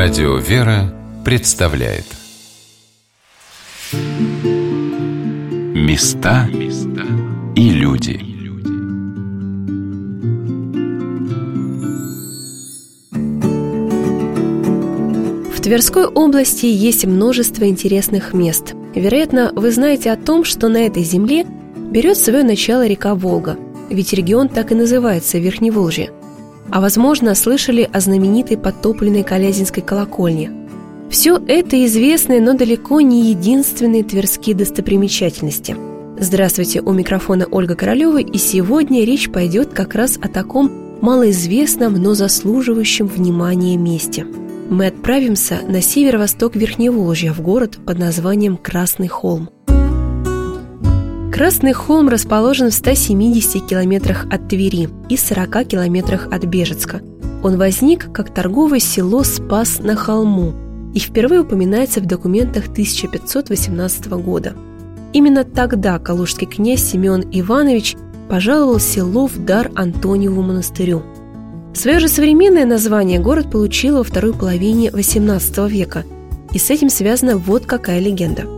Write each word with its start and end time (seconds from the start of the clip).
Радио 0.00 0.36
«Вера» 0.36 0.94
представляет. 1.24 2.04
Места 5.74 6.48
и 7.56 7.70
люди. 7.70 8.20
В 15.52 15.60
Тверской 15.60 16.06
области 16.06 16.66
есть 16.66 17.04
множество 17.04 17.68
интересных 17.68 18.32
мест. 18.32 18.74
Вероятно, 18.94 19.50
вы 19.56 19.72
знаете 19.72 20.12
о 20.12 20.16
том, 20.16 20.44
что 20.44 20.68
на 20.68 20.76
этой 20.76 21.02
земле 21.02 21.44
берет 21.90 22.16
свое 22.16 22.44
начало 22.44 22.86
река 22.86 23.16
Волга, 23.16 23.58
ведь 23.90 24.12
регион 24.12 24.48
так 24.48 24.70
и 24.70 24.76
называется 24.76 25.38
Верхневолжье– 25.38 26.12
а, 26.70 26.80
возможно, 26.80 27.34
слышали 27.34 27.88
о 27.92 28.00
знаменитой 28.00 28.56
подтопленной 28.56 29.22
Колязинской 29.22 29.82
колокольне. 29.82 30.52
Все 31.10 31.40
это 31.46 31.84
известные, 31.86 32.40
но 32.40 32.52
далеко 32.52 33.00
не 33.00 33.30
единственные 33.30 34.04
тверские 34.04 34.54
достопримечательности. 34.54 35.76
Здравствуйте, 36.18 36.80
у 36.80 36.92
микрофона 36.92 37.46
Ольга 37.50 37.74
Королева, 37.74 38.18
и 38.18 38.38
сегодня 38.38 39.04
речь 39.04 39.30
пойдет 39.30 39.72
как 39.72 39.94
раз 39.94 40.18
о 40.20 40.28
таком 40.28 40.70
малоизвестном, 41.00 41.94
но 41.94 42.14
заслуживающем 42.14 43.06
внимания 43.06 43.76
месте. 43.76 44.26
Мы 44.68 44.86
отправимся 44.86 45.60
на 45.66 45.80
северо-восток 45.80 46.56
Верхневолжья, 46.56 47.32
в 47.32 47.40
город 47.40 47.78
под 47.86 47.98
названием 47.98 48.56
Красный 48.56 49.08
холм– 49.08 49.48
Красный 51.38 51.72
холм 51.72 52.08
расположен 52.08 52.70
в 52.70 52.74
170 52.74 53.64
километрах 53.64 54.26
от 54.28 54.48
Твери 54.48 54.88
и 55.08 55.16
40 55.16 55.68
километрах 55.68 56.26
от 56.32 56.44
Бежецка. 56.46 57.00
Он 57.44 57.56
возник 57.56 58.12
как 58.12 58.34
торговое 58.34 58.80
село 58.80 59.22
Спас 59.22 59.78
на 59.78 59.94
холму 59.94 60.52
и 60.94 60.98
впервые 60.98 61.42
упоминается 61.42 62.00
в 62.00 62.06
документах 62.06 62.66
1518 62.66 64.08
года. 64.14 64.56
Именно 65.12 65.44
тогда 65.44 66.00
калужский 66.00 66.48
князь 66.48 66.82
Семен 66.82 67.24
Иванович 67.30 67.94
пожаловал 68.28 68.80
село 68.80 69.28
в 69.28 69.38
дар 69.38 69.70
Антониеву 69.76 70.42
монастырю. 70.42 71.04
Свое 71.72 72.00
же 72.00 72.08
современное 72.08 72.66
название 72.66 73.20
город 73.20 73.48
получил 73.48 73.98
во 73.98 74.02
второй 74.02 74.34
половине 74.34 74.88
XVIII 74.88 75.68
века, 75.68 76.04
и 76.52 76.58
с 76.58 76.68
этим 76.68 76.90
связана 76.90 77.36
вот 77.36 77.64
какая 77.64 78.00
легенда– 78.00 78.42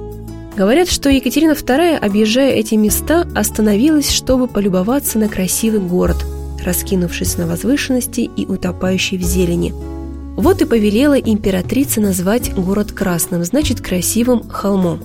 Говорят, 0.57 0.89
что 0.89 1.09
Екатерина 1.09 1.53
II, 1.53 1.97
объезжая 1.97 2.53
эти 2.53 2.75
места, 2.75 3.27
остановилась, 3.35 4.11
чтобы 4.11 4.49
полюбоваться 4.49 5.19
на 5.19 5.29
красивый 5.29 5.81
город, 5.81 6.25
раскинувшись 6.65 7.39
на 7.39 7.47
возвышенности 7.47 8.23
и 8.37 8.47
утопающий 8.47 9.17
в 9.17 9.23
зелени. 9.23 9.73
Вот 10.37 10.61
и 10.61 10.65
повелела 10.65 11.19
императрица 11.19 12.01
назвать 12.01 12.53
город 12.55 12.93
красным, 12.93 13.45
значит 13.45 13.81
красивым 13.81 14.49
холмом. 14.49 15.01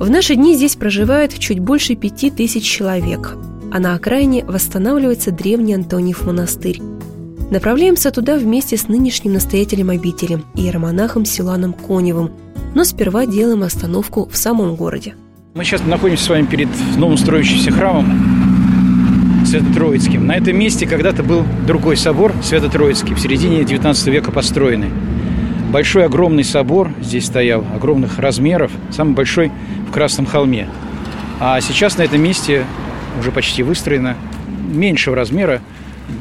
В 0.00 0.10
наши 0.10 0.34
дни 0.34 0.56
здесь 0.56 0.76
проживает 0.76 1.38
чуть 1.38 1.60
больше 1.60 1.94
пяти 1.94 2.30
тысяч 2.30 2.64
человек, 2.64 3.36
а 3.72 3.78
на 3.78 3.94
окраине 3.94 4.44
восстанавливается 4.44 5.30
древний 5.30 5.74
Антониев 5.74 6.26
монастырь. 6.26 6.80
Направляемся 7.50 8.10
туда 8.10 8.36
вместе 8.36 8.76
с 8.76 8.88
нынешним 8.88 9.34
настоятелем 9.34 9.90
обители, 9.90 10.42
иеромонахом 10.56 11.24
Силаном 11.24 11.74
Коневым– 11.74 12.32
но 12.74 12.84
сперва 12.84 13.26
делаем 13.26 13.62
остановку 13.62 14.28
в 14.30 14.36
самом 14.36 14.74
городе. 14.74 15.14
Мы 15.54 15.64
сейчас 15.64 15.82
находимся 15.84 16.24
с 16.24 16.28
вами 16.28 16.46
перед 16.46 16.68
новым 16.96 17.16
строящимся 17.16 17.70
храмом 17.70 19.44
Свято-Троицким. 19.46 20.26
На 20.26 20.36
этом 20.36 20.58
месте 20.58 20.86
когда-то 20.86 21.22
был 21.22 21.44
другой 21.66 21.96
собор 21.96 22.32
Свято-Троицкий, 22.42 23.14
в 23.14 23.20
середине 23.20 23.64
19 23.64 24.06
века 24.08 24.32
построенный. 24.32 24.90
Большой 25.70 26.04
огромный 26.06 26.44
собор 26.44 26.90
здесь 27.00 27.26
стоял, 27.26 27.64
огромных 27.74 28.18
размеров, 28.18 28.72
самый 28.90 29.14
большой 29.14 29.52
в 29.88 29.92
Красном 29.92 30.26
холме. 30.26 30.68
А 31.40 31.60
сейчас 31.60 31.98
на 31.98 32.02
этом 32.02 32.20
месте 32.20 32.64
уже 33.18 33.30
почти 33.30 33.62
выстроено 33.62 34.16
меньшего 34.72 35.14
размера 35.14 35.60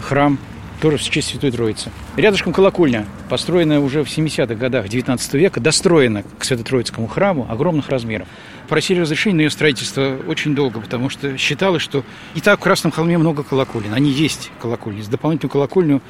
храм 0.01 0.37
тоже 0.83 0.97
в 0.97 1.01
честь 1.01 1.29
Святой 1.29 1.49
Троицы. 1.49 1.91
Рядышком 2.17 2.51
колокольня, 2.51 3.05
построенная 3.29 3.79
уже 3.79 4.03
в 4.03 4.07
70-х 4.09 4.53
годах 4.55 4.89
19 4.89 5.33
века, 5.35 5.61
достроена 5.61 6.23
к 6.37 6.43
Свято-Троицкому 6.43 7.07
храму 7.07 7.47
огромных 7.49 7.87
размеров. 7.87 8.27
Просили 8.67 8.99
разрешения 8.99 9.37
на 9.37 9.41
ее 9.43 9.49
строительство 9.49 10.17
очень 10.27 10.53
долго, 10.53 10.81
потому 10.81 11.09
что 11.09 11.37
считалось, 11.37 11.81
что 11.81 12.03
и 12.35 12.41
так 12.41 12.59
в 12.59 12.63
Красном 12.63 12.91
холме 12.91 13.17
много 13.17 13.43
колоколен. 13.43 13.93
Они 13.93 14.11
есть 14.11 14.51
колокольни. 14.61 15.01
С 15.01 15.07
дополнительную 15.07 15.51
колокольню 15.51 16.01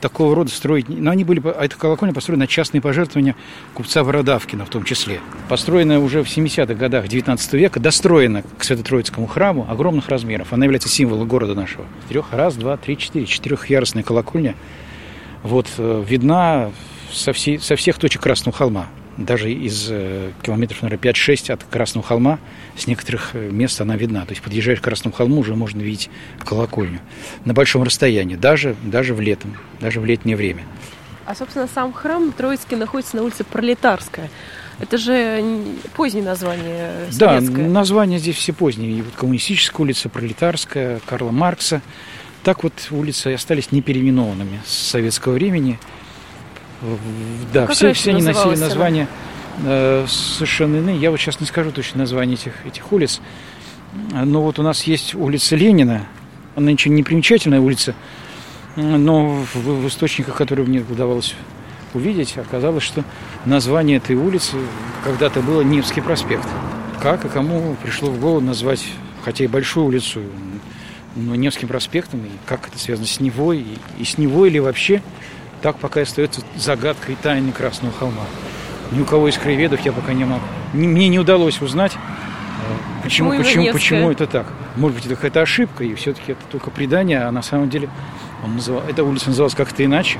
такого 0.00 0.34
рода 0.34 0.50
строить. 0.50 0.88
Но 0.88 1.10
они 1.10 1.24
были, 1.24 1.42
а 1.44 1.64
эта 1.64 1.76
колокольня 1.76 2.14
построена 2.14 2.44
на 2.44 2.46
частные 2.46 2.80
пожертвования 2.80 3.36
купца 3.74 4.02
Бородавкина 4.04 4.64
в 4.64 4.68
том 4.68 4.84
числе. 4.84 5.20
Построенная 5.48 5.98
уже 5.98 6.22
в 6.22 6.26
70-х 6.26 6.74
годах 6.74 7.08
19 7.08 7.52
века, 7.54 7.80
достроена 7.80 8.42
к 8.58 8.64
Свято-Троицкому 8.64 9.26
храму 9.26 9.66
огромных 9.68 10.08
размеров. 10.08 10.52
Она 10.52 10.64
является 10.64 10.88
символом 10.88 11.28
города 11.28 11.54
нашего. 11.54 11.84
Трех, 12.08 12.32
раз, 12.32 12.56
два, 12.56 12.76
три, 12.76 12.96
четыре. 12.96 13.26
Четырехъярусная 13.26 14.02
колокольня. 14.02 14.54
Вот, 15.42 15.66
э, 15.78 16.04
видна 16.06 16.70
со, 17.12 17.32
всей, 17.32 17.58
со 17.58 17.76
всех 17.76 17.98
точек 17.98 18.22
Красного 18.22 18.56
холма 18.56 18.88
даже 19.16 19.52
из 19.52 19.88
э, 19.90 20.30
километров, 20.42 20.82
наверное, 20.82 21.12
5-6 21.12 21.52
от 21.52 21.64
Красного 21.64 22.06
холма 22.06 22.38
с 22.76 22.86
некоторых 22.86 23.30
э, 23.34 23.50
мест 23.50 23.80
она 23.80 23.96
видна. 23.96 24.24
То 24.24 24.30
есть 24.30 24.42
подъезжаешь 24.42 24.80
к 24.80 24.84
Красному 24.84 25.14
холму, 25.14 25.40
уже 25.40 25.54
можно 25.54 25.80
видеть 25.80 26.10
колокольню 26.44 27.00
на 27.44 27.54
большом 27.54 27.82
расстоянии, 27.82 28.36
даже, 28.36 28.76
даже 28.82 29.14
в 29.14 29.20
летом, 29.20 29.56
даже 29.80 30.00
в 30.00 30.04
летнее 30.04 30.36
время. 30.36 30.62
А, 31.26 31.34
собственно, 31.34 31.68
сам 31.72 31.92
храм 31.92 32.32
Троицкий 32.32 32.76
находится 32.76 33.16
на 33.16 33.22
улице 33.22 33.44
Пролетарская. 33.44 34.30
Это 34.78 34.96
же 34.96 35.44
позднее 35.94 36.24
название 36.24 36.92
советское. 37.10 37.56
Да, 37.56 37.68
названия 37.68 38.18
здесь 38.18 38.36
все 38.36 38.52
поздние. 38.52 38.98
И 38.98 39.02
вот 39.02 39.14
Коммунистическая 39.14 39.82
улица, 39.82 40.08
Пролетарская, 40.08 41.00
Карла 41.04 41.30
Маркса. 41.30 41.82
Так 42.42 42.62
вот 42.62 42.72
улицы 42.90 43.34
остались 43.34 43.70
непереименованными 43.70 44.60
с 44.64 44.72
советского 44.72 45.34
времени– 45.34 45.78
да, 47.52 47.66
как 47.66 47.76
все, 47.76 47.92
все 47.92 48.10
они 48.10 48.22
носили 48.22 48.56
названия 48.56 49.08
э, 49.64 50.06
совершенно 50.08 50.76
иные. 50.76 50.98
Я 50.98 51.10
вот 51.10 51.18
сейчас 51.18 51.40
не 51.40 51.46
скажу 51.46 51.72
точно 51.72 52.00
название 52.00 52.34
этих, 52.34 52.66
этих 52.66 52.92
улиц. 52.92 53.20
Но 54.12 54.42
вот 54.42 54.58
у 54.58 54.62
нас 54.62 54.84
есть 54.84 55.14
улица 55.14 55.56
Ленина. 55.56 56.06
Она 56.56 56.70
ничего 56.70 56.94
не 56.94 57.02
примечательная 57.02 57.60
улица. 57.60 57.94
Но 58.76 59.44
в, 59.52 59.56
в 59.56 59.88
источниках, 59.88 60.36
которые 60.36 60.66
мне 60.66 60.80
удавалось 60.80 61.34
увидеть, 61.92 62.38
оказалось, 62.38 62.84
что 62.84 63.04
название 63.44 63.96
этой 63.96 64.16
улицы 64.16 64.56
когда-то 65.04 65.40
было 65.40 65.62
Невский 65.62 66.00
проспект. 66.00 66.46
Как 67.02 67.24
и 67.24 67.28
кому 67.28 67.76
пришло 67.82 68.10
в 68.10 68.20
голову 68.20 68.40
назвать, 68.40 68.86
хотя 69.24 69.44
и 69.44 69.48
большую 69.48 69.86
улицу, 69.86 70.20
но 71.16 71.34
Невским 71.34 71.68
проспектом, 71.68 72.20
и 72.20 72.30
как 72.46 72.68
это 72.68 72.78
связано 72.78 73.06
с 73.06 73.20
Невой, 73.20 73.58
и, 73.58 73.78
и 73.98 74.04
с 74.04 74.18
Невой 74.18 74.48
или 74.50 74.58
вообще 74.58 75.02
так 75.62 75.76
пока 75.76 76.02
остается 76.02 76.40
загадкой 76.56 77.16
тайны 77.20 77.52
Красного 77.52 77.92
холма. 77.92 78.24
Ни 78.92 79.00
у 79.00 79.04
кого 79.04 79.28
из 79.28 79.38
краеведов 79.38 79.80
я 79.84 79.92
пока 79.92 80.12
не 80.12 80.24
могу. 80.24 80.42
Мне 80.72 81.08
не 81.08 81.18
удалось 81.18 81.60
узнать, 81.60 81.92
э, 81.94 83.02
почему, 83.04 83.30
почему, 83.30 83.42
почему, 83.44 83.72
почему 83.72 84.10
это 84.10 84.26
так. 84.26 84.46
Может 84.76 84.96
быть, 84.96 85.06
это 85.06 85.14
какая-то 85.16 85.42
ошибка, 85.42 85.84
и 85.84 85.94
все-таки 85.94 86.32
это 86.32 86.40
только 86.50 86.70
предание, 86.70 87.22
а 87.22 87.30
на 87.30 87.42
самом 87.42 87.70
деле 87.70 87.88
он 88.44 88.54
называл, 88.54 88.82
эта 88.88 89.04
улица 89.04 89.28
называлась 89.28 89.54
как-то 89.54 89.84
иначе. 89.84 90.18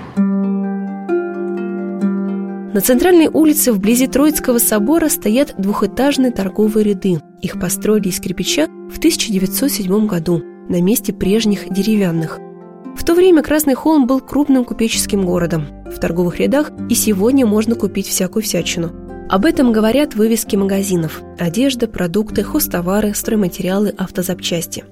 На 2.72 2.80
центральной 2.80 3.26
улице 3.26 3.72
вблизи 3.72 4.06
Троицкого 4.06 4.58
собора 4.58 5.08
стоят 5.08 5.54
двухэтажные 5.58 6.30
торговые 6.30 6.84
ряды. 6.84 7.20
Их 7.42 7.58
построили 7.58 8.08
из 8.08 8.20
кирпича 8.20 8.66
в 8.66 8.98
1907 8.98 10.06
году 10.06 10.42
на 10.68 10.80
месте 10.80 11.12
прежних 11.12 11.68
деревянных– 11.72 12.38
в 12.96 13.04
то 13.04 13.14
время 13.14 13.42
Красный 13.42 13.74
Холм 13.74 14.06
был 14.06 14.20
крупным 14.20 14.64
купеческим 14.64 15.25
городом. 15.25 15.66
В 15.87 15.98
торговых 15.98 16.38
рядах 16.38 16.70
и 16.88 16.94
сегодня 16.94 17.46
можно 17.46 17.75
купить 17.75 18.06
всякую 18.08 18.42
всячину. 18.42 18.92
Об 19.28 19.44
этом 19.44 19.72
говорят 19.72 20.14
вывески 20.14 20.56
магазинов– 20.56 21.22
одежда, 21.38 21.87
продукты, 21.87 22.42
хозтовары, 22.42 23.14
стройматериалы, 23.14 23.94
автозапчасти. 23.96 24.84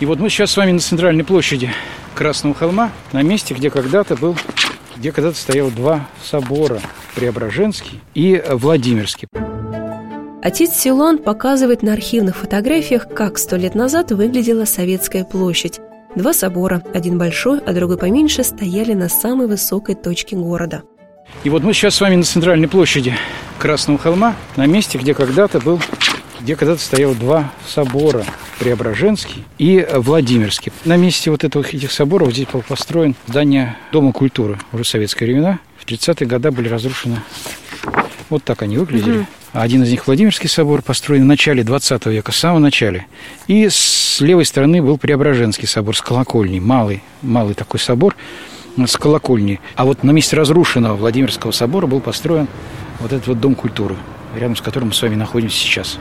И 0.00 0.06
вот 0.06 0.18
мы 0.18 0.30
сейчас 0.30 0.52
с 0.52 0.56
вами 0.56 0.72
на 0.72 0.80
центральной 0.80 1.24
площади 1.24 1.70
Красного 2.14 2.54
холма, 2.54 2.92
на 3.12 3.22
месте, 3.22 3.54
где 3.54 3.70
когда-то 3.70 4.16
был, 4.16 4.36
где 4.96 5.12
когда-то 5.12 5.36
стояло 5.36 5.70
два 5.70 6.08
собора– 6.22 6.80
Преображенский 7.14 8.00
и 8.14 8.42
Владимирский. 8.50 9.28
Отец 10.42 10.72
Силуан 10.72 11.18
показывает 11.18 11.82
на 11.82 11.92
архивных 11.92 12.36
фотографиях, 12.36 13.08
как 13.08 13.38
сто 13.38 13.56
лет 13.56 13.74
назад 13.74 14.12
выглядела 14.12 14.66
Советская 14.66 15.24
площадь, 15.24 15.80
Два 16.16 16.32
собора, 16.32 16.82
один 16.94 17.18
большой, 17.18 17.58
а 17.58 17.72
другой 17.72 17.98
поменьше, 17.98 18.44
стояли 18.44 18.92
на 18.92 19.08
самой 19.08 19.48
высокой 19.48 19.96
точке 19.96 20.36
города. 20.36 20.82
И 21.42 21.50
вот 21.50 21.64
мы 21.64 21.72
сейчас 21.72 21.96
с 21.96 22.00
вами 22.00 22.16
на 22.16 22.22
центральной 22.22 22.68
площади 22.68 23.14
Красного 23.58 23.98
холма, 23.98 24.36
на 24.56 24.66
месте, 24.66 24.98
где 24.98 25.14
когда-то 25.14 25.60
был 25.60 25.80
где 26.40 26.56
когда-то 26.56 26.80
стояло 26.80 27.14
два 27.14 27.50
собора, 27.66 28.22
Преображенский 28.58 29.44
и 29.56 29.86
Владимирский. 29.94 30.72
На 30.84 30.96
месте 30.98 31.30
вот 31.30 31.42
этого, 31.42 31.64
этих 31.64 31.90
соборов 31.90 32.32
здесь 32.32 32.46
был 32.46 32.60
построен 32.60 33.16
здание 33.26 33.78
Дома 33.92 34.12
культуры 34.12 34.58
уже 34.72 34.84
в 34.84 34.86
советские 34.86 35.30
времена, 35.30 35.58
В 35.78 35.86
30-е 35.86 36.26
годы 36.26 36.50
были 36.50 36.68
разрушены. 36.68 37.16
Вот 38.28 38.44
так 38.44 38.60
они 38.60 38.76
выглядели. 38.76 39.18
Угу. 39.18 39.26
Один 39.54 39.84
из 39.84 39.90
них 39.92 40.08
Владимирский 40.08 40.48
собор, 40.48 40.82
построен 40.82 41.22
в 41.22 41.26
начале 41.26 41.62
20 41.62 42.06
века, 42.06 42.32
в 42.32 42.36
самом 42.36 42.62
начале. 42.62 43.06
И 43.46 43.68
с 43.68 44.20
левой 44.20 44.46
стороны 44.46 44.82
был 44.82 44.98
Преображенский 44.98 45.68
собор 45.68 45.96
с 45.96 46.02
колокольней, 46.02 46.58
малый, 46.58 47.04
малый 47.22 47.54
такой 47.54 47.78
собор 47.78 48.16
с 48.76 48.96
колокольней. 48.96 49.60
А 49.76 49.84
вот 49.84 50.02
на 50.02 50.10
месте 50.10 50.34
разрушенного 50.34 50.96
Владимирского 50.96 51.52
собора 51.52 51.86
был 51.86 52.00
построен 52.00 52.48
вот 52.98 53.12
этот 53.12 53.28
вот 53.28 53.38
Дом 53.38 53.54
культуры, 53.54 53.94
рядом 54.34 54.56
с 54.56 54.60
которым 54.60 54.88
мы 54.88 54.94
с 54.94 55.00
вами 55.00 55.14
находимся 55.14 55.56
сейчас. 55.56 55.98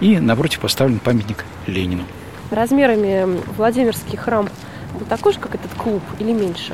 И 0.00 0.18
напротив 0.18 0.60
поставлен 0.60 0.98
памятник 0.98 1.44
Ленину. 1.66 2.04
Размерами 2.50 3.38
Владимирский 3.58 4.16
храм 4.16 4.48
был 4.98 5.04
такой 5.04 5.34
же, 5.34 5.40
как 5.40 5.54
этот 5.54 5.74
клуб, 5.74 6.02
или 6.20 6.32
меньше? 6.32 6.72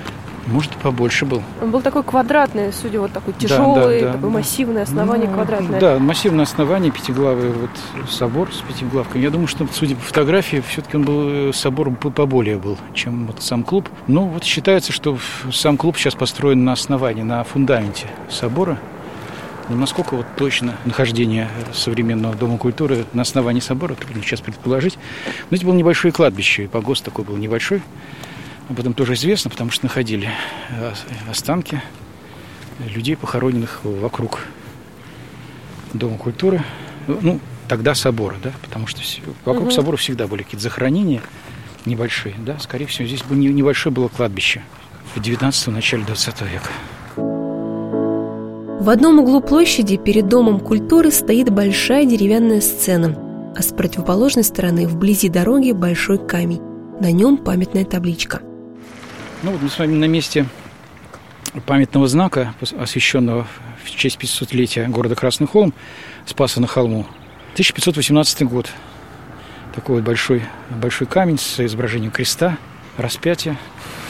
Может, 0.51 0.73
побольше 0.73 1.27
был. 1.27 1.43
Он 1.63 1.71
был 1.71 1.81
такой 1.81 2.03
квадратный, 2.03 2.73
судя 2.73 3.01
вот 3.01 3.13
такой 3.13 3.35
тяжелый, 3.35 4.01
да, 4.01 4.07
да, 4.07 4.13
такое 4.15 4.31
да. 4.31 4.39
массивное 4.39 4.83
основание 4.83 5.29
ну, 5.29 5.35
квадратное. 5.35 5.81
Да, 5.81 5.99
массивное 5.99 6.45
основание, 6.45 6.91
пятиглавый 6.91 7.51
вот 7.51 8.11
собор 8.11 8.53
с 8.53 8.61
пятиглавкой. 8.61 9.23
Я 9.23 9.31
думаю, 9.31 9.47
что, 9.47 9.67
судя 9.73 9.95
по 9.95 10.03
фотографии, 10.03 10.63
все-таки 10.67 10.97
он 10.97 11.05
был, 11.05 11.53
собор 11.53 11.91
поболее 11.91 12.59
был, 12.59 12.79
чем 12.95 13.27
вот 13.27 13.43
сам 13.43 13.63
клуб. 13.63 13.89
Но 14.09 14.27
вот 14.27 14.43
считается, 14.43 14.93
что 14.93 15.19
сам 15.53 15.77
клуб 15.77 15.97
сейчас 15.97 16.15
построен 16.15 16.65
на 16.65 16.73
основании, 16.73 17.23
на 17.23 17.45
фундаменте 17.45 18.09
собора. 18.29 18.79
Но 19.69 19.77
насколько 19.77 20.17
вот 20.17 20.27
точно 20.37 20.77
нахождение 20.85 21.49
современного 21.73 22.35
Дома 22.35 22.59
культуры 22.59 23.05
на 23.13 23.23
основании 23.23 23.61
собора, 23.61 23.95
трудно 23.95 24.21
сейчас 24.21 24.41
предположить. 24.41 24.99
Но 25.49 25.57
это 25.57 25.65
было 25.65 25.75
небольшое 25.75 26.13
кладбище, 26.13 26.65
и 26.65 26.67
погост 26.67 27.05
такой 27.05 27.25
был 27.25 27.37
небольшой. 27.37 27.81
Об 28.71 28.79
этом 28.79 28.95
тоже 28.95 29.15
известно, 29.15 29.51
потому 29.51 29.73
что 29.73 29.87
находили 29.87 30.31
э, 30.71 30.93
останки 31.29 31.83
людей, 32.79 33.17
похороненных 33.17 33.81
вокруг 33.83 34.39
Дома 35.93 36.17
культуры. 36.19 36.63
Ну, 37.09 37.41
тогда 37.67 37.97
собора, 37.97 38.37
да, 38.41 38.53
потому 38.63 38.87
что 38.87 39.01
вокруг 39.45 39.67
угу. 39.67 39.71
собора 39.73 39.97
всегда 39.97 40.29
были 40.29 40.45
какие-то 40.45 40.63
захоронения 40.63 41.21
небольшие, 41.85 42.37
да, 42.39 42.61
скорее 42.61 42.87
всего, 42.87 43.09
здесь 43.09 43.25
бы 43.25 43.35
небольшое 43.35 43.93
было 43.93 44.07
кладбище 44.07 44.63
в 45.17 45.21
19 45.21 45.67
начале 45.69 46.05
20 46.05 46.41
века. 46.43 46.71
В 47.17 48.89
одном 48.89 49.19
углу 49.19 49.41
площади 49.41 49.97
перед 49.97 50.29
Домом 50.29 50.61
культуры 50.61 51.11
стоит 51.11 51.51
большая 51.51 52.05
деревянная 52.05 52.61
сцена, 52.61 53.19
а 53.57 53.63
с 53.63 53.75
противоположной 53.75 54.45
стороны, 54.45 54.87
вблизи 54.87 55.29
дороги, 55.29 55.73
большой 55.73 56.25
камень. 56.25 56.63
На 57.01 57.11
нем 57.11 57.37
памятная 57.37 57.85
табличка– 57.85 58.43
ну 59.43 59.53
вот 59.53 59.63
мы 59.63 59.71
с 59.71 59.79
вами 59.79 59.95
на 59.95 60.05
месте 60.05 60.47
памятного 61.67 62.07
знака, 62.09 62.55
освященного 62.79 63.47
в 63.83 63.91
честь 63.91 64.19
500-летия 64.19 64.87
города 64.89 65.15
Красный 65.15 65.47
Холм, 65.47 65.73
Спаса 66.27 66.61
на 66.61 66.67
холму. 66.67 67.07
1518 67.55 68.43
год. 68.43 68.71
Такой 69.75 69.97
вот 69.97 70.05
большой, 70.05 70.43
большой 70.69 71.07
камень 71.07 71.39
с 71.39 71.59
изображением 71.61 72.11
креста, 72.11 72.59
распятия. 72.97 73.57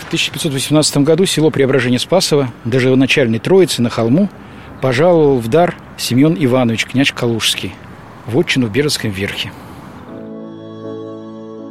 В 0.01 0.07
1518 0.09 0.99
году 0.99 1.25
село 1.27 1.51
Преображение 1.51 2.01
Спасово, 2.01 2.53
даже 2.65 2.95
начальной 2.97 3.39
Троицы 3.39 3.83
на 3.83 3.91
холму, 3.91 4.29
пожаловал 4.81 5.39
в 5.39 5.49
дар 5.49 5.77
Семен 5.97 6.37
Иванович, 6.39 6.87
князь 6.87 7.13
Калужский, 7.13 7.75
в 8.27 8.37
отчину 8.39 8.67
в 8.67 8.73
Бердском 8.73 9.11
верхе. 9.11 9.53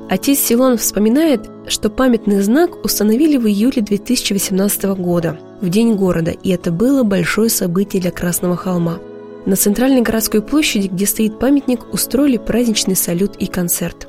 Отец 0.09 0.39
Силон 0.39 0.79
вспоминает, 0.79 1.47
что 1.67 1.91
памятный 1.91 2.41
знак 2.41 2.83
установили 2.83 3.37
в 3.37 3.45
июле 3.45 3.83
2018 3.83 4.83
года, 4.97 5.39
в 5.61 5.69
День 5.69 5.93
города, 5.93 6.31
и 6.31 6.49
это 6.49 6.71
было 6.71 7.03
большое 7.03 7.51
событие 7.51 8.01
для 8.01 8.09
Красного 8.09 8.57
холма. 8.57 8.97
На 9.45 9.55
центральной 9.55 10.01
городской 10.01 10.41
площади, 10.41 10.87
где 10.87 11.05
стоит 11.05 11.37
памятник, 11.37 11.93
устроили 11.93 12.37
праздничный 12.37 12.95
салют 12.95 13.35
и 13.35 13.45
концерт. 13.45 14.07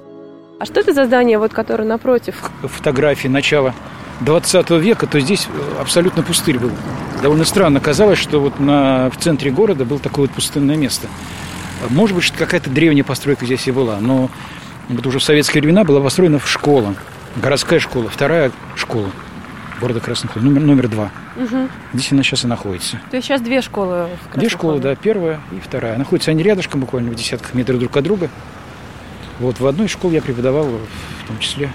А 0.58 0.64
что 0.64 0.80
это 0.80 0.94
за 0.94 1.04
здание, 1.04 1.38
вот, 1.38 1.52
которое 1.52 1.84
напротив? 1.84 2.50
Фотографии 2.62 3.28
начала 3.28 3.74
20 4.22 4.70
века, 4.70 5.06
то 5.06 5.20
здесь 5.20 5.48
э, 5.52 5.80
абсолютно 5.82 6.22
пустырь 6.22 6.58
был. 6.58 6.70
Довольно 7.22 7.44
странно 7.44 7.78
казалось, 7.78 8.18
что 8.18 8.40
вот 8.40 8.58
на, 8.58 9.10
в 9.10 9.18
центре 9.18 9.50
города 9.50 9.84
было 9.84 9.98
такое 9.98 10.28
вот 10.28 10.34
пустынное 10.34 10.76
место. 10.76 11.08
Может 11.90 12.16
быть, 12.16 12.30
какая-то 12.30 12.70
древняя 12.70 13.04
постройка 13.04 13.44
здесь 13.44 13.68
и 13.68 13.70
была, 13.70 13.98
но 14.00 14.30
это 14.98 15.08
уже 15.08 15.18
в 15.18 15.22
советские 15.22 15.62
времена 15.62 15.84
была 15.84 16.00
построена 16.00 16.40
школа, 16.40 16.94
городская 17.36 17.78
школа, 17.78 18.08
вторая 18.08 18.50
школа 18.76 19.10
города 19.80 20.00
Красных 20.00 20.36
номер, 20.36 20.60
номер 20.60 20.88
два. 20.88 21.10
Угу. 21.36 21.68
Здесь 21.94 22.12
она 22.12 22.22
сейчас 22.22 22.44
и 22.44 22.46
находится. 22.46 23.00
То 23.10 23.16
есть 23.16 23.26
сейчас 23.26 23.40
две 23.40 23.62
школы 23.62 24.08
в 24.34 24.38
Две 24.38 24.48
школы, 24.48 24.78
да, 24.78 24.94
первая 24.94 25.40
и 25.52 25.60
вторая. 25.60 25.96
Находятся 25.96 26.30
они 26.30 26.42
рядышком, 26.42 26.80
буквально 26.80 27.10
в 27.10 27.14
десятках 27.14 27.54
метров 27.54 27.78
друг 27.78 27.96
от 27.96 28.04
друга. 28.04 28.28
Вот 29.38 29.58
в 29.58 29.66
одной 29.66 29.88
школе 29.88 30.16
я 30.16 30.22
преподавал 30.22 30.66
в 30.66 31.26
том 31.26 31.38
числе. 31.38 31.70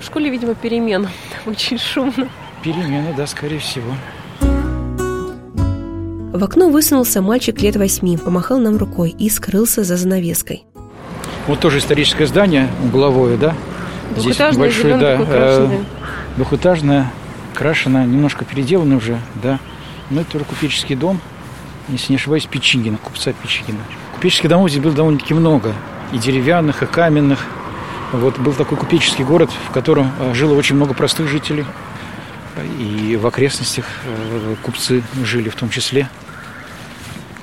В 0.00 0.04
школе, 0.04 0.30
видимо, 0.30 0.54
перемена. 0.54 1.10
Очень 1.46 1.78
шумно. 1.78 2.28
Перемена, 2.62 3.14
да, 3.16 3.26
скорее 3.26 3.58
всего. 3.58 3.94
В 6.32 6.44
окно 6.44 6.68
высунулся 6.68 7.22
мальчик 7.22 7.62
лет 7.62 7.76
восьми, 7.76 8.18
помахал 8.18 8.58
нам 8.58 8.76
рукой 8.76 9.08
и 9.18 9.30
скрылся 9.30 9.84
за 9.84 9.96
занавеской. 9.96 10.66
Вот 11.46 11.60
тоже 11.60 11.78
историческое 11.78 12.26
здание 12.26 12.68
угловое, 12.82 13.36
да? 13.36 13.54
Здесь 14.16 14.36
большое, 14.56 14.96
да, 14.96 15.16
э, 15.18 15.78
двухэтажное, 16.36 17.10
крашено, 17.54 18.04
немножко 18.04 18.44
переделано 18.44 18.96
уже, 18.96 19.20
да. 19.42 19.58
Но 20.10 20.22
это 20.22 20.32
тоже 20.32 20.44
купеческий 20.44 20.96
дом, 20.96 21.20
если 21.88 22.12
не 22.12 22.16
ошибаюсь, 22.16 22.46
Печигина, 22.46 22.98
купца 22.98 23.32
Печигина. 23.32 23.78
Купеческих 24.14 24.48
домов 24.48 24.70
здесь 24.70 24.82
было 24.82 24.92
довольно-таки 24.92 25.34
много, 25.34 25.72
и 26.12 26.18
деревянных, 26.18 26.82
и 26.82 26.86
каменных. 26.86 27.44
Вот 28.12 28.38
был 28.38 28.52
такой 28.52 28.78
купеческий 28.78 29.24
город, 29.24 29.50
в 29.68 29.72
котором 29.72 30.10
э, 30.18 30.34
жило 30.34 30.54
очень 30.54 30.76
много 30.76 30.94
простых 30.94 31.28
жителей. 31.28 31.64
И 32.78 33.16
в 33.20 33.26
окрестностях 33.26 33.84
э, 34.04 34.54
купцы 34.62 35.02
жили 35.22 35.48
в 35.48 35.56
том 35.56 35.68
числе. 35.68 36.08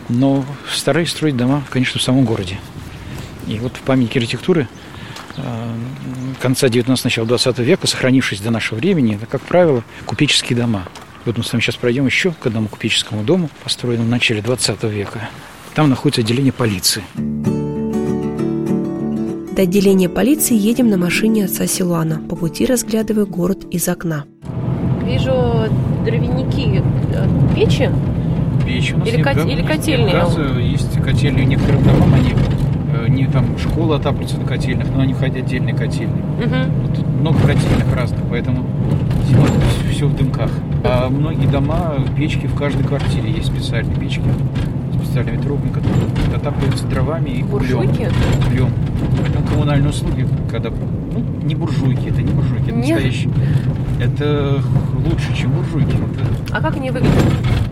Но 0.10 0.46
старались 0.70 1.12
строить 1.12 1.38
дома, 1.38 1.64
конечно, 1.70 2.00
в 2.00 2.04
самом 2.04 2.26
городе. 2.26 2.60
И 3.48 3.60
вот 3.60 3.78
в 3.78 3.82
памятнике 3.82 4.20
архитектуры 4.20 4.68
э, 5.38 5.76
конца 6.42 6.70
19 6.70 7.04
начала 7.04 7.28
20 7.28 7.60
века, 7.60 7.88
сохранившись 7.88 8.42
до 8.42 8.52
нашего 8.52 8.80
времени, 8.80 9.16
это, 9.16 9.26
как 9.26 9.42
правило, 9.42 9.84
купеческие 10.06 10.58
дома. 10.58 10.86
Вот 11.26 11.38
мы 11.38 11.44
с 11.44 11.54
вами 11.54 11.62
сейчас 11.62 11.76
пройдем 11.76 12.06
еще 12.06 12.32
к 12.32 12.46
одному 12.46 12.68
купеческому 12.68 13.24
дому, 13.24 13.50
построенному 13.64 14.08
в 14.08 14.12
начале 14.12 14.42
20 14.42 14.84
века. 14.84 15.30
Там 15.74 15.90
находится 15.90 16.22
отделение 16.22 16.52
полиции. 16.52 17.04
До 19.56 19.62
отделения 19.62 20.10
полиции 20.10 20.56
едем 20.56 20.90
на 20.90 20.98
машине 20.98 21.46
отца 21.46 21.68
Силуана, 21.68 22.20
по 22.28 22.36
пути 22.36 22.66
разглядывая 22.66 23.26
город 23.26 23.66
из 23.72 23.88
окна. 23.88 24.26
Вижу 25.06 25.70
дровяники, 26.04 26.82
э, 27.14 27.56
печи? 27.56 27.88
Нас 27.88 29.08
или, 29.08 29.18
нет, 29.18 29.26
кот... 29.26 29.46
или 29.46 29.62
котельные? 29.62 30.14
Газа, 30.14 30.42
есть 30.60 30.94
котельные 31.04 31.46
в 31.46 31.50
некоторых 31.50 31.84
домах, 31.86 32.08
они 32.14 32.34
не 33.08 33.28
там 33.28 33.58
школа 33.58 33.98
отапливается 33.98 34.38
на 34.38 34.46
котельных, 34.46 34.88
но 34.94 35.02
они 35.02 35.14
ходят 35.14 35.38
отдельные 35.38 35.76
котельные. 35.76 36.24
Угу. 36.40 36.96
Тут 36.96 37.08
много 37.08 37.40
котельных 37.40 37.96
разных, 37.96 38.22
поэтому 38.30 38.66
зимой 39.28 39.50
все 39.92 40.08
в 40.08 40.16
дымках. 40.16 40.52
А 40.84 41.10
многие 41.10 41.48
дома, 41.48 41.96
печки 42.18 42.48
в 42.48 42.56
каждой 42.56 42.84
квартире 42.84 43.32
есть 43.32 43.48
специальные 43.48 43.96
печки 43.96 44.22
специальными 45.14 45.42
трубами, 45.42 45.70
которые 45.70 46.06
отапливаются 46.36 46.88
дровами 46.88 47.30
и 47.30 47.44
буржуйки? 47.44 48.10
углем. 48.48 48.70
Ну, 49.36 49.48
коммунальные 49.48 49.90
услуги, 49.90 50.28
когда... 50.50 50.70
Ну, 50.70 51.24
не 51.44 51.54
буржуйки, 51.54 52.08
это 52.08 52.22
не 52.22 52.32
буржуйки, 52.32 52.64
это 52.64 52.72
Нет. 52.72 52.90
настоящие. 52.90 53.32
Это 54.02 54.62
лучше, 54.96 55.36
чем 55.36 55.52
буржуйки. 55.52 55.96
Это... 55.96 56.58
А 56.58 56.62
как 56.62 56.78
они 56.78 56.90
выглядят? 56.90 57.14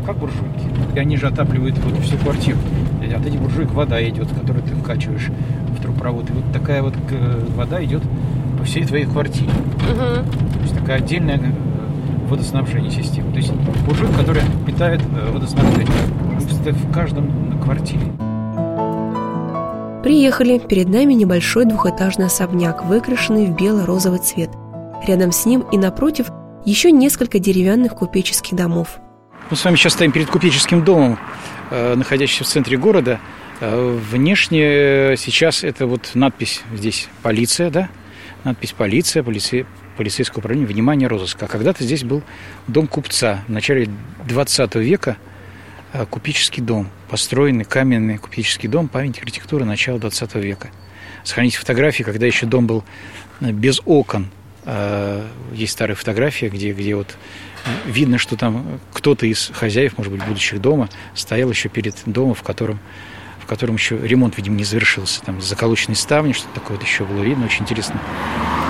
Как 0.05 0.17
буржуйки. 0.17 0.69
И 0.95 0.99
они 0.99 1.17
же 1.17 1.27
отапливают 1.27 1.77
вот 1.79 1.97
всю 2.03 2.17
квартиру. 2.17 2.59
От 3.13 3.25
этих 3.25 3.39
буржуек 3.39 3.71
вода 3.71 4.01
идет, 4.07 4.27
которую 4.29 4.63
ты 4.63 4.75
вкачиваешь 4.75 5.29
в 5.77 5.81
трубопровод. 5.81 6.29
И 6.29 6.33
вот 6.33 6.43
такая 6.53 6.81
вот 6.81 6.93
э, 7.11 7.45
вода 7.55 7.83
идет 7.83 8.03
по 8.57 8.63
всей 8.63 8.85
твоей 8.85 9.05
квартире. 9.05 9.49
Угу. 9.49 9.97
То 9.97 10.61
есть 10.61 10.75
такая 10.75 10.97
отдельная 10.97 11.37
э, 11.37 12.29
водоснабжение 12.29 12.91
системы. 12.91 13.31
То 13.31 13.37
есть 13.37 13.51
буржуйка, 13.85 14.19
которая 14.19 14.43
питает 14.65 15.01
э, 15.01 15.31
водоснабжение 15.31 15.87
в 16.71 16.93
каждом 16.93 17.59
квартире. 17.61 18.01
Приехали. 20.03 20.57
Перед 20.57 20.89
нами 20.89 21.13
небольшой 21.13 21.65
двухэтажный 21.65 22.25
особняк, 22.25 22.85
выкрашенный 22.85 23.45
в 23.45 23.55
бело-розовый 23.55 24.19
цвет. 24.19 24.49
Рядом 25.07 25.31
с 25.31 25.45
ним 25.45 25.63
и 25.71 25.77
напротив 25.77 26.31
еще 26.65 26.91
несколько 26.91 27.39
деревянных 27.39 27.95
купеческих 27.95 28.55
домов. 28.55 28.99
Мы 29.51 29.57
с 29.57 29.65
вами 29.65 29.75
сейчас 29.75 29.91
стоим 29.93 30.13
перед 30.13 30.29
купеческим 30.29 30.81
домом, 30.85 31.19
э, 31.71 31.95
находящимся 31.95 32.45
в 32.45 32.47
центре 32.47 32.77
города. 32.77 33.19
Э, 33.59 33.99
внешне 34.09 35.17
сейчас 35.17 35.65
это 35.65 35.87
вот 35.87 36.11
надпись 36.13 36.61
здесь 36.73 37.09
«Полиция», 37.21 37.69
да? 37.69 37.89
Надпись 38.45 38.71
«Полиция», 38.71 39.23
полиция 39.23 39.65
полицейского 39.97 40.39
управления 40.39 40.65
внимания 40.67 41.07
розыска. 41.07 41.47
Когда-то 41.47 41.83
здесь 41.83 42.05
был 42.05 42.23
дом 42.69 42.87
купца. 42.87 43.43
В 43.49 43.51
начале 43.51 43.89
20 44.25 44.75
века 44.75 45.17
э, 45.91 46.05
купеческий 46.05 46.63
дом, 46.63 46.87
построенный 47.09 47.65
каменный 47.65 48.19
купеческий 48.19 48.69
дом, 48.69 48.87
памятник 48.87 49.23
архитектуры 49.23 49.65
начала 49.65 49.99
20 49.99 50.33
века. 50.35 50.69
Сохранить 51.25 51.57
фотографии, 51.57 52.03
когда 52.03 52.25
еще 52.25 52.45
дом 52.45 52.67
был 52.67 52.85
э, 53.41 53.51
без 53.51 53.81
окон. 53.83 54.29
Э, 54.63 55.27
есть 55.51 55.73
старые 55.73 55.97
фотографии, 55.97 56.45
где, 56.45 56.71
где 56.71 56.95
вот 56.95 57.17
видно, 57.85 58.17
что 58.17 58.35
там 58.35 58.79
кто-то 58.93 59.25
из 59.25 59.51
хозяев, 59.53 59.97
может 59.97 60.11
быть, 60.11 60.23
будущих 60.25 60.61
дома, 60.61 60.89
стоял 61.13 61.49
еще 61.49 61.69
перед 61.69 61.95
домом, 62.05 62.33
в 62.33 62.43
котором 62.43 62.79
в 63.39 63.45
котором 63.51 63.75
еще 63.75 63.97
ремонт, 63.97 64.37
видимо, 64.37 64.55
не 64.55 64.63
завершился. 64.63 65.21
Там 65.23 65.41
заколоченные 65.41 65.97
ставни, 65.97 66.31
что-то 66.31 66.53
такое 66.53 66.77
вот 66.77 66.85
еще 66.85 67.03
было 67.03 67.21
видно. 67.21 67.45
Очень 67.45 67.63
интересно. 67.63 67.99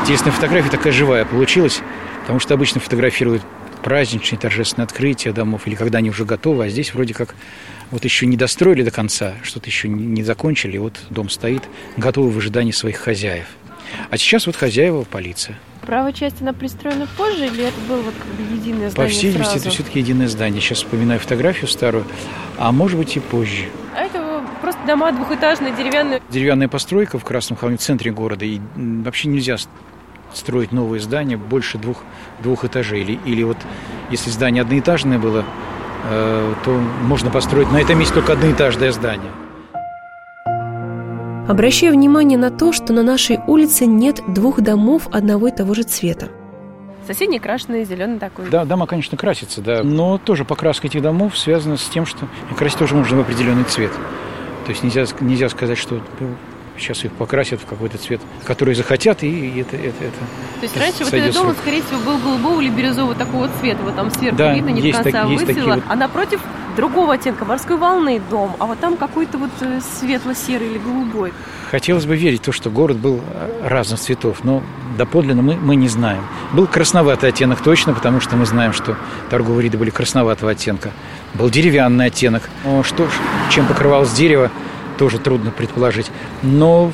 Интересная 0.01 0.31
фотография, 0.31 0.69
такая 0.71 0.91
живая 0.91 1.25
получилась, 1.25 1.81
потому 2.21 2.39
что 2.39 2.55
обычно 2.55 2.79
фотографируют 2.79 3.43
праздничные, 3.83 4.39
торжественные 4.39 4.85
открытия 4.85 5.33
домов, 5.33 5.67
или 5.67 5.75
когда 5.75 5.99
они 5.99 6.09
уже 6.09 6.25
готовы, 6.25 6.65
а 6.65 6.69
здесь 6.69 6.93
вроде 6.93 7.13
как 7.13 7.35
вот 7.91 8.05
еще 8.05 8.25
не 8.25 8.37
достроили 8.37 8.83
до 8.83 8.91
конца, 8.91 9.33
что-то 9.43 9.67
еще 9.67 9.89
не 9.89 10.23
закончили, 10.23 10.77
вот 10.77 10.99
дом 11.09 11.29
стоит, 11.29 11.63
готовый 11.97 12.31
в 12.31 12.37
ожидании 12.37 12.71
своих 12.71 12.97
хозяев. 12.97 13.47
А 14.09 14.17
сейчас 14.17 14.47
вот 14.47 14.55
хозяева 14.55 15.03
полиция. 15.03 15.57
Правая 15.81 16.13
часть, 16.13 16.41
она 16.41 16.53
пристроена 16.53 17.07
позже, 17.17 17.47
или 17.47 17.63
это 17.63 17.79
было 17.87 18.01
вот 18.01 18.13
как 18.13 18.27
бы 18.27 18.43
единое 18.53 18.89
здание 18.89 18.95
По 18.95 19.07
всей 19.07 19.29
видимости, 19.29 19.57
это 19.57 19.69
все-таки 19.71 19.99
единое 19.99 20.27
здание. 20.27 20.61
Сейчас 20.61 20.79
вспоминаю 20.79 21.19
фотографию 21.19 21.67
старую, 21.67 22.05
а 22.57 22.71
может 22.71 22.97
быть 22.97 23.17
и 23.17 23.19
позже. 23.19 23.65
А 23.95 24.01
это 24.01 24.43
просто 24.61 24.79
дома 24.85 25.11
двухэтажные, 25.11 25.73
деревянные. 25.75 26.21
Деревянная 26.29 26.67
постройка 26.67 27.17
в 27.17 27.23
Красном 27.23 27.57
холме, 27.57 27.77
в 27.77 27.81
центре 27.81 28.11
города, 28.11 28.45
и 28.45 28.61
вообще 28.75 29.27
нельзя 29.27 29.57
строить 30.33 30.71
новые 30.71 31.01
здания 31.01 31.37
больше 31.37 31.77
двух, 31.77 31.97
двух 32.41 32.63
этажей. 32.63 33.01
Или, 33.01 33.19
или 33.25 33.43
вот 33.43 33.57
если 34.11 34.29
здание 34.29 34.61
одноэтажное 34.61 35.19
было, 35.19 35.45
э, 36.09 36.53
то 36.63 36.71
можно 36.71 37.31
построить 37.31 37.71
на 37.71 37.81
этом 37.81 37.99
месте 37.99 38.13
только 38.13 38.33
одноэтажное 38.33 38.91
здание. 38.91 39.31
Обращаю 41.51 41.91
внимание 41.91 42.37
на 42.37 42.49
то, 42.49 42.71
что 42.71 42.93
на 42.93 43.03
нашей 43.03 43.37
улице 43.45 43.85
нет 43.85 44.21
двух 44.25 44.61
домов 44.61 45.09
одного 45.11 45.49
и 45.49 45.51
того 45.51 45.73
же 45.73 45.83
цвета. 45.83 46.29
Соседний 47.05 47.39
крашеный, 47.39 47.83
зеленый 47.83 48.19
такой. 48.19 48.49
Да, 48.49 48.63
дома, 48.63 48.87
конечно, 48.87 49.17
красятся, 49.17 49.59
да. 49.59 49.83
Но 49.83 50.17
тоже 50.17 50.45
покраска 50.45 50.87
этих 50.87 51.01
домов 51.01 51.37
связана 51.37 51.75
с 51.75 51.83
тем, 51.89 52.05
что 52.05 52.29
красить 52.57 52.79
тоже 52.79 52.95
можно 52.95 53.17
в 53.17 53.19
определенный 53.19 53.65
цвет. 53.65 53.91
То 54.63 54.69
есть 54.69 54.81
нельзя, 54.81 55.03
нельзя 55.19 55.49
сказать, 55.49 55.77
что 55.77 55.99
сейчас 56.81 57.03
их 57.05 57.11
покрасят 57.13 57.61
в 57.61 57.65
какой-то 57.65 57.97
цвет, 57.97 58.21
который 58.43 58.75
захотят, 58.75 59.23
и 59.23 59.59
это... 59.61 59.75
это, 59.75 60.03
это 60.03 60.17
То 60.59 60.63
есть 60.63 60.77
раньше 60.77 61.03
вот 61.03 61.13
этот 61.13 61.33
дом, 61.33 61.47
он, 61.49 61.55
скорее 61.55 61.81
всего, 61.83 61.99
был 61.99 62.17
голубого 62.17 62.61
или 62.61 62.69
бирюзового 62.69 63.15
такого 63.15 63.49
цвета, 63.59 63.83
вот 63.83 63.95
там 63.95 64.11
сверху 64.11 64.37
Да, 64.37 64.53
видно, 64.53 64.69
не 64.69 64.91
до 64.91 64.97
конца 64.97 65.11
так- 65.11 65.29
есть 65.29 65.45
такие 65.45 65.63
выцвела, 65.63 65.75
вот. 65.75 65.83
а 65.87 65.95
напротив 65.95 66.41
другого 66.75 67.13
оттенка, 67.13 67.45
морской 67.45 67.77
волны 67.77 68.21
дом, 68.29 68.55
а 68.59 68.65
вот 68.65 68.79
там 68.79 68.97
какой-то 68.97 69.37
вот 69.37 69.49
э, 69.61 69.79
светло-серый 69.99 70.67
или 70.67 70.77
голубой. 70.77 71.33
Хотелось 71.69 72.05
бы 72.05 72.15
верить 72.15 72.41
в 72.41 72.45
то, 72.45 72.51
что 72.51 72.69
город 72.69 72.97
был 72.97 73.19
э, 73.19 73.67
разных 73.67 73.99
цветов, 73.99 74.43
но 74.43 74.63
доподлинно 74.97 75.41
мы, 75.41 75.55
мы 75.55 75.75
не 75.75 75.87
знаем. 75.87 76.23
Был 76.53 76.67
красноватый 76.67 77.29
оттенок 77.29 77.61
точно, 77.61 77.93
потому 77.93 78.19
что 78.19 78.35
мы 78.35 78.45
знаем, 78.45 78.73
что 78.73 78.95
торговые 79.29 79.65
ряды 79.65 79.77
были 79.77 79.89
красноватого 79.89 80.51
оттенка. 80.51 80.91
Был 81.33 81.49
деревянный 81.49 82.07
оттенок. 82.07 82.49
Но 82.63 82.83
что 82.83 83.07
чем 83.49 83.65
покрывалось 83.67 84.11
дерево, 84.11 84.51
тоже 84.97 85.19
трудно 85.19 85.51
предположить. 85.51 86.11
Но 86.41 86.91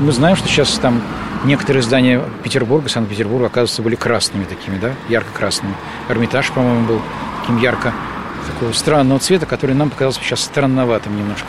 мы 0.00 0.12
знаем, 0.12 0.36
что 0.36 0.48
сейчас 0.48 0.70
там 0.78 1.02
некоторые 1.44 1.82
здания 1.82 2.22
Петербурга, 2.42 2.88
Санкт-Петербурга, 2.88 3.46
оказывается, 3.46 3.82
были 3.82 3.94
красными 3.96 4.44
такими, 4.44 4.78
да, 4.78 4.92
ярко-красными. 5.08 5.74
Эрмитаж, 6.08 6.50
по-моему, 6.50 6.86
был 6.86 7.02
таким 7.40 7.58
ярко, 7.58 7.92
такого 8.46 8.72
странного 8.72 9.20
цвета, 9.20 9.46
который 9.46 9.74
нам 9.74 9.90
показался 9.90 10.20
сейчас 10.20 10.40
странноватым 10.40 11.16
немножко. 11.16 11.48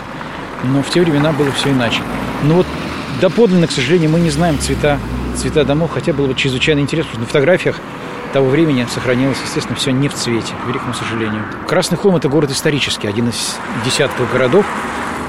Но 0.64 0.84
в 0.84 0.90
те 0.90 1.02
времена 1.02 1.32
было 1.32 1.52
все 1.52 1.72
иначе. 1.72 2.02
Но 2.44 2.56
вот 2.56 2.68
доподлинно, 3.20 3.68
к 3.68 3.72
сожалению, 3.72 4.10
мы 4.10 4.20
не 4.20 4.30
знаем 4.30 4.60
цвета, 4.60 5.00
цвета 5.36 5.64
домов, 5.64 5.92
хотя 5.94 6.14
было 6.14 6.28
бы 6.28 6.36
чрезвычайно 6.36 6.80
интересно, 6.80 7.12
потому 7.12 7.26
что 7.26 7.36
на 7.36 7.40
фотографиях 7.40 7.76
того 8.32 8.48
времени 8.48 8.86
сохранилось, 8.90 9.38
естественно, 9.44 9.76
все 9.76 9.92
не 9.92 10.08
в 10.08 10.14
цвете, 10.14 10.54
к 10.64 10.68
великому 10.68 10.94
сожалению. 10.94 11.44
Красный 11.68 11.98
холм– 11.98 12.16
это 12.18 12.30
город 12.30 12.52
исторический, 12.52 13.08
один 13.08 13.30
из 13.30 13.58
десятков 13.86 14.32
городов 14.32 14.66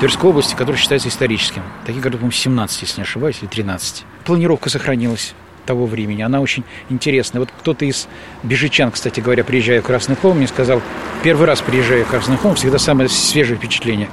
Тверской 0.00 0.30
области, 0.30 0.54
который 0.54 0.76
считается 0.76 1.08
историческим. 1.08 1.62
Таких 1.86 2.02
городов, 2.02 2.20
по-моему, 2.20 2.32
17, 2.32 2.82
если 2.82 3.00
не 3.00 3.02
ошибаюсь, 3.02 3.38
или 3.40 3.48
13. 3.48 4.04
Планировка 4.24 4.68
сохранилась 4.70 5.34
того 5.66 5.86
времени, 5.86 6.22
она 6.22 6.40
очень 6.40 6.64
интересная. 6.88 7.40
Вот 7.40 7.50
кто-то 7.56 7.84
из 7.84 8.08
бежичан, 8.42 8.90
кстати 8.90 9.20
говоря, 9.20 9.44
приезжая 9.44 9.80
в 9.80 9.84
Красный 9.84 10.16
холм, 10.16 10.38
мне 10.38 10.48
сказал, 10.48 10.82
первый 11.22 11.46
раз 11.46 11.60
приезжая 11.60 12.04
в 12.04 12.08
Красный 12.08 12.36
холм, 12.36 12.56
всегда 12.56 12.78
самое 12.78 13.08
свежее 13.08 13.56
впечатление. 13.56 14.08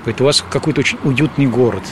Говорит, 0.00 0.20
у 0.20 0.24
вас 0.24 0.44
какой-то 0.48 0.80
очень 0.80 0.98
уютный 1.04 1.46
город. 1.46 1.82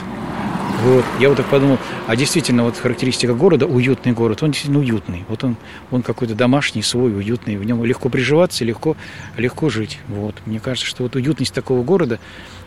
Вот. 0.83 1.05
Я 1.19 1.29
вот 1.29 1.39
так 1.39 1.47
подумал, 1.47 1.79
а 2.07 2.17
действительно, 2.17 2.65
вот 2.65 2.77
характеристика 2.77 3.35
города, 3.35 3.67
уютный 3.67 4.13
город, 4.13 4.43
он 4.43 4.51
действительно 4.51 4.81
уютный. 4.81 5.25
Вот 5.29 5.43
он, 5.43 5.57
он 5.91 6.03
какой-то 6.03 6.35
домашний, 6.35 6.83
свой, 6.83 7.15
уютный, 7.17 7.57
в 7.57 7.65
нем 7.65 7.83
легко 7.85 8.09
приживаться, 8.09 8.65
легко, 8.65 8.97
легко 9.37 9.71
жить. 9.71 9.99
Вот. 10.09 10.35
Мне 10.45 10.61
кажется, 10.61 10.87
что 10.87 11.03
вот 11.05 11.17
уютность 11.17 11.55
такого 11.55 11.83
города, 11.83 12.19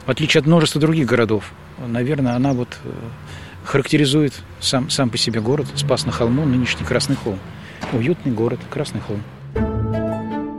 в 0.06 0.10
отличие 0.10 0.40
от 0.40 0.48
множества 0.48 0.82
других 0.82 1.06
городов, 1.06 1.52
наверное, 1.86 2.36
она 2.36 2.54
вот 2.54 2.80
э, 2.84 2.90
характеризует 3.64 4.34
сам, 4.60 4.90
сам 4.90 5.10
по 5.10 5.18
себе 5.18 5.40
город, 5.40 5.68
Спас 5.76 6.06
на 6.06 6.12
холму, 6.12 6.46
нынешний 6.46 6.86
Красный 6.86 7.16
холм. 7.16 7.40
Уютный 7.94 8.32
город, 8.32 8.60
Красный 8.70 9.02
холм. 9.02 9.22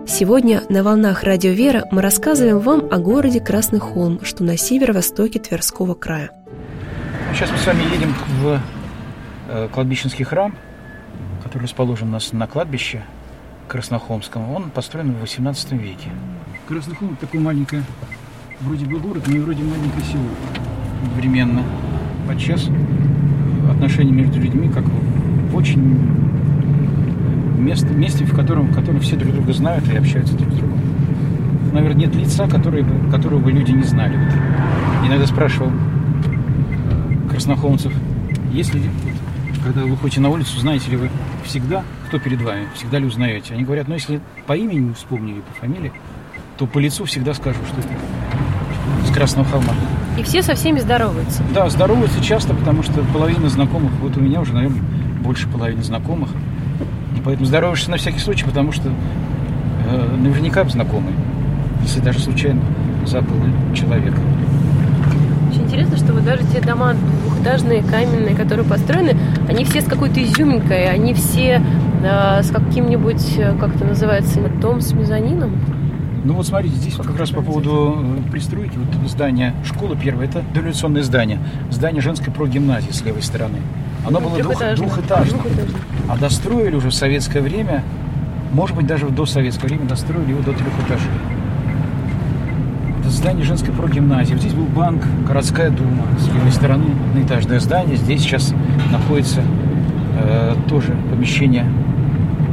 Сегодня 0.06 0.62
на 0.68 0.82
волнах 0.82 1.22
Радио 1.22 1.52
Вера 1.52 1.84
мы 1.92 2.02
рассказываем 2.02 2.58
вам 2.58 2.88
о 2.90 2.98
городе 2.98 3.40
Красный 3.40 3.78
Холм, 3.78 4.24
что 4.24 4.42
на 4.42 4.56
северо-востоке 4.56 5.38
Тверского 5.38 5.94
края. 5.94 6.30
Сейчас 7.32 7.52
мы 7.52 7.58
с 7.58 7.66
вами 7.66 7.82
едем 7.94 8.12
в 8.40 8.60
э, 9.48 9.68
кладбищенский 9.72 10.24
храм, 10.24 10.52
который 11.42 11.62
расположен 11.62 12.08
у 12.08 12.12
нас 12.12 12.32
на 12.32 12.46
кладбище 12.46 13.02
Краснохолмском. 13.68 14.50
Он 14.50 14.70
построен 14.70 15.12
в 15.12 15.20
18 15.20 15.72
веке. 15.72 16.10
Краснохолм– 16.68 17.16
такое 17.20 17.40
маленькое, 17.40 17.84
вроде 18.60 18.84
бы 18.84 18.98
город, 18.98 19.22
но 19.28 19.36
и 19.36 19.38
вроде 19.38 19.62
маленькое 19.62 20.04
село. 20.04 20.24
Одновременно. 21.04 21.62
Подчас 22.26 22.68
отношения 23.70 24.12
между 24.12 24.40
людьми, 24.40 24.68
как 24.68 24.84
в 24.84 25.56
очень 25.56 25.80
место, 27.58 27.94
месте, 27.94 28.24
в 28.24 28.34
котором, 28.34 28.66
в 28.66 28.74
котором 28.74 29.00
все 29.00 29.16
друг 29.16 29.32
друга 29.32 29.52
знают 29.52 29.88
и 29.88 29.96
общаются 29.96 30.34
друг 30.36 30.52
с 30.52 30.56
другом. 30.56 30.80
Наверное, 31.72 32.06
нет 32.06 32.14
лица, 32.16 32.48
который 32.48 32.82
бы, 32.82 33.10
которого 33.10 33.38
бы 33.38 33.52
люди 33.52 33.70
не 33.70 33.84
знали. 33.84 34.16
Вот. 34.16 35.06
Иногда 35.08 35.26
спрашивал 35.26 35.70
краснохолмцев, 37.40 37.92
если 38.52 38.82
когда 39.64 39.82
вы 39.82 39.90
выходите 39.90 40.20
на 40.20 40.28
улицу, 40.28 40.58
знаете 40.60 40.90
ли 40.90 40.96
вы 40.98 41.10
всегда, 41.44 41.84
кто 42.08 42.18
перед 42.18 42.42
вами, 42.42 42.66
всегда 42.74 42.98
ли 42.98 43.06
узнаете? 43.06 43.54
Они 43.54 43.64
говорят, 43.64 43.88
ну 43.88 43.94
если 43.94 44.20
по 44.46 44.54
имени 44.54 44.92
вспомнили, 44.92 45.40
по 45.40 45.54
фамилии, 45.54 45.92
то 46.58 46.66
по 46.66 46.78
лицу 46.78 47.06
всегда 47.06 47.32
скажут, 47.32 47.62
что 47.66 47.80
это 47.80 49.08
с 49.08 49.14
Красного 49.14 49.48
холма. 49.48 49.72
И 50.18 50.22
все 50.22 50.42
со 50.42 50.54
всеми 50.54 50.80
здороваются. 50.80 51.42
Да, 51.54 51.70
здороваются 51.70 52.22
часто, 52.22 52.52
потому 52.52 52.82
что 52.82 53.02
половина 53.12 53.48
знакомых, 53.48 53.92
вот 54.00 54.16
у 54.18 54.20
меня 54.20 54.40
уже, 54.42 54.52
наверное, 54.52 54.82
больше 55.22 55.48
половины 55.48 55.82
знакомых. 55.82 56.28
И 57.16 57.20
поэтому 57.24 57.46
здороваешься 57.46 57.90
на 57.90 57.96
всякий 57.96 58.18
случай, 58.18 58.44
потому 58.44 58.72
что 58.72 58.90
э, 59.86 60.16
наверняка 60.18 60.64
знакомый, 60.64 61.14
если 61.82 62.00
даже 62.00 62.18
случайно 62.18 62.60
забыл 63.06 63.36
человека. 63.74 64.20
Интересно, 65.80 65.96
что 66.06 66.12
вот 66.14 66.24
даже 66.24 66.42
те 66.52 66.60
дома 66.60 66.94
двухэтажные, 67.24 67.82
каменные, 67.82 68.34
которые 68.34 68.66
построены, 68.66 69.16
они 69.48 69.64
все 69.64 69.80
с 69.80 69.84
какой-то 69.84 70.22
изюминкой, 70.22 70.90
они 70.90 71.14
все 71.14 71.62
э, 72.02 72.42
с 72.42 72.50
каким-нибудь, 72.50 73.36
э, 73.38 73.54
как 73.58 73.74
это 73.76 73.84
называется, 73.86 74.40
дом 74.60 74.80
с 74.80 74.92
мезонином. 74.92 75.52
Ну 76.22 76.34
вот 76.34 76.46
смотрите, 76.46 76.76
здесь 76.76 76.96
вот 76.98 77.06
как 77.06 77.18
раз 77.18 77.30
по 77.30 77.40
поводу 77.40 77.96
э, 78.26 78.30
пристройки, 78.30 78.76
вот 78.76 79.08
здание 79.10 79.54
школы 79.64 79.96
первое, 79.96 80.26
это 80.26 80.42
дореволюционное 80.52 81.02
здание, 81.02 81.38
здание 81.70 82.02
женской 82.02 82.30
прогимназии 82.32 82.90
с 82.90 83.02
левой 83.02 83.22
стороны. 83.22 83.58
Оно 84.06 84.20
было 84.20 84.38
двух- 84.38 84.58
Трехэтажное. 84.58 84.86
двухэтажным, 84.88 85.40
Двухэтажное. 85.40 85.80
а 86.08 86.16
достроили 86.18 86.76
уже 86.76 86.90
в 86.90 86.94
советское 86.94 87.40
время, 87.40 87.82
может 88.52 88.76
быть 88.76 88.86
даже 88.86 89.06
в 89.06 89.14
досоветское 89.14 89.68
время 89.68 89.86
достроили 89.86 90.30
его 90.30 90.40
до 90.42 90.52
трех 90.52 90.68
этажей. 90.86 91.08
Здание 93.10 93.44
женской 93.44 93.74
прогимназии. 93.74 94.32
Вот 94.32 94.40
здесь 94.40 94.54
был 94.54 94.64
банк, 94.64 95.02
городская 95.26 95.70
дума. 95.70 96.04
С 96.18 96.26
левой 96.28 96.52
стороны 96.52 96.84
одноэтажное 97.10 97.60
здание. 97.60 97.96
Здесь 97.96 98.22
сейчас 98.22 98.54
находится 98.90 99.42
э, 100.22 100.54
тоже 100.68 100.96
помещение 101.10 101.66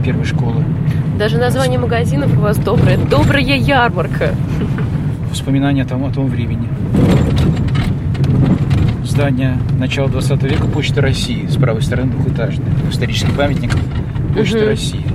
первой 0.04 0.26
школы. 0.26 0.64
Даже 1.18 1.38
название 1.38 1.80
магазинов 1.80 2.36
у 2.38 2.42
вас 2.42 2.58
доброе. 2.58 2.98
Добрая 2.98 3.42
ярмарка. 3.44 4.32
воспоминания 5.30 5.84
о 5.84 5.86
том, 5.86 6.04
о 6.06 6.12
том 6.12 6.28
времени. 6.28 6.68
здание 9.06 9.58
начала 9.80 10.10
20 10.10 10.44
века 10.44 10.66
Почта 10.68 11.02
России. 11.02 11.46
С 11.48 11.56
правой 11.56 11.82
стороны 11.82 12.12
двухэтажное. 12.12 12.68
Исторический 12.92 13.32
памятник 13.32 13.72
Почты 14.36 14.58
Мгм. 14.58 14.68
России. 14.68 15.06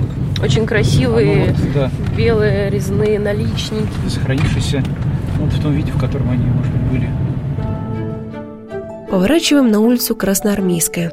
Очень 0.41 0.65
красивые 0.65 1.43
Оно 1.43 1.53
вот, 1.53 1.73
да, 1.73 1.89
белые 2.17 2.69
резные 2.69 3.19
наличники. 3.19 3.87
сохранившийся 4.09 4.83
вот 5.37 5.51
в 5.51 5.61
том 5.61 5.73
виде, 5.73 5.91
в 5.91 5.99
котором 5.99 6.29
они, 6.29 6.45
может 6.45 6.71
быть, 6.71 6.81
были. 6.91 7.09
Поворачиваем 9.09 9.69
на 9.69 9.79
улицу 9.79 10.15
Красноармейская. 10.15 11.11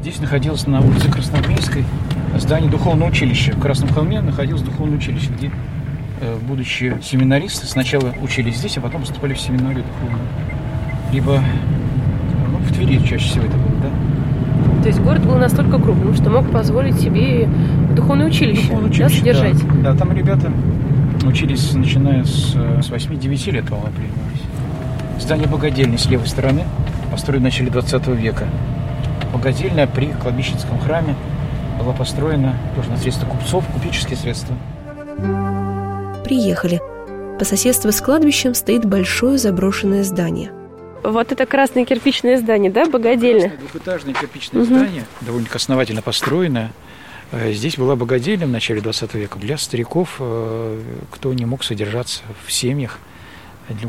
Здесь 0.00 0.20
находилось 0.20 0.66
на 0.66 0.80
улице 0.80 1.10
Красноармейской 1.10 1.84
здание 2.38 2.70
духовного 2.70 3.10
училища. 3.10 3.52
В 3.52 3.60
Красном 3.60 3.88
холме 3.90 4.20
находилось 4.20 4.62
духовное 4.62 4.98
училище, 4.98 5.28
где, 5.36 5.50
э, 6.20 6.36
будучи 6.42 6.96
семинаристы, 7.02 7.66
сначала 7.66 8.12
учились 8.22 8.56
здесь, 8.56 8.78
а 8.78 8.80
потом 8.80 9.02
поступали 9.02 9.34
в 9.34 9.40
семинарию 9.40 9.84
духовную. 9.84 10.28
Либо 11.12 11.42
ну, 12.50 12.58
в 12.58 12.72
Твери 12.72 12.98
чаще 12.98 13.28
всего 13.28 13.44
это 13.44 13.56
было, 13.56 13.80
да? 13.82 14.82
То 14.82 14.88
есть 14.88 15.00
город 15.00 15.24
был 15.26 15.36
настолько 15.36 15.78
крупным, 15.78 16.14
что 16.14 16.30
мог 16.30 16.50
позволить 16.50 17.00
себе 17.00 17.48
духовное 17.94 18.26
училище, 18.26 18.62
Духовное 18.62 18.88
да, 18.88 18.94
училище, 18.94 19.18
содержать. 19.18 19.82
Да. 19.82 19.92
Да, 19.92 19.98
там 19.98 20.12
ребята 20.12 20.52
учились, 21.28 21.72
начиная 21.74 22.24
с, 22.24 22.52
э, 22.54 22.82
с 22.82 22.90
8-9 22.90 23.50
лет, 23.52 23.66
по-моему, 23.68 23.92
принимались. 23.92 24.42
Здание 25.20 25.46
богадельни 25.48 25.96
с 25.96 26.06
левой 26.06 26.26
стороны, 26.26 26.64
построено 27.10 27.40
в 27.42 27.44
начале 27.44 27.70
20 27.70 28.14
века. 28.14 28.46
Богадельня 29.32 29.86
при 29.86 30.06
кладбищенском 30.12 30.78
храме 30.80 31.14
была 31.78 31.92
построена 31.92 32.54
тоже 32.74 32.90
на 32.90 32.96
средства 32.96 33.26
купцов, 33.26 33.64
купеческие 33.72 34.16
средства. 34.16 34.54
Приехали. 36.24 36.80
По 37.38 37.44
соседству 37.44 37.92
с 37.92 38.00
кладбищем 38.00 38.54
стоит 38.54 38.84
большое 38.84 39.38
заброшенное 39.38 40.02
здание. 40.04 40.50
Вот 41.04 41.30
это 41.30 41.46
красное 41.46 41.84
кирпичное 41.84 42.38
здание, 42.38 42.70
да, 42.70 42.86
богадельня? 42.86 43.50
Красное 43.50 43.58
Двухэтажное 43.68 44.14
кирпичное 44.14 44.62
Мгм. 44.62 44.74
здание, 44.74 45.04
довольно 45.20 45.46
основательно 45.54 46.02
построенное. 46.02 46.72
Э, 47.32 47.52
Здесь 47.52 47.76
была 47.76 47.96
богадельня 47.96 48.46
в 48.46 48.50
начале 48.50 48.80
20 48.80 49.14
века 49.14 49.38
для 49.38 49.58
стариков, 49.58 50.16
э, 50.18 50.82
кто 51.10 51.32
не 51.32 51.44
мог 51.44 51.64
содержаться 51.64 52.22
в 52.44 52.52
семьях, 52.52 52.98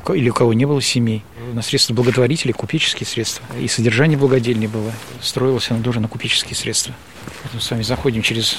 или 0.10 0.30
у 0.30 0.34
кого 0.34 0.54
не 0.54 0.66
было 0.66 0.82
семей. 0.82 1.24
На 1.54 1.62
средства 1.62 1.94
благотворителей, 1.94 2.54
купеческие 2.54 3.06
средства. 3.06 3.46
И 3.60 3.68
содержание 3.68 4.18
благодельни 4.18 4.66
было. 4.66 4.92
Строилось 5.22 5.70
оно 5.70 5.84
тоже 5.84 6.00
на 6.00 6.08
купеческие 6.08 6.56
средства. 6.56 6.96
Вот 7.44 7.54
мы 7.54 7.62
с 7.62 7.70
вами 7.70 7.84
заходим 7.84 8.24
через 8.24 8.58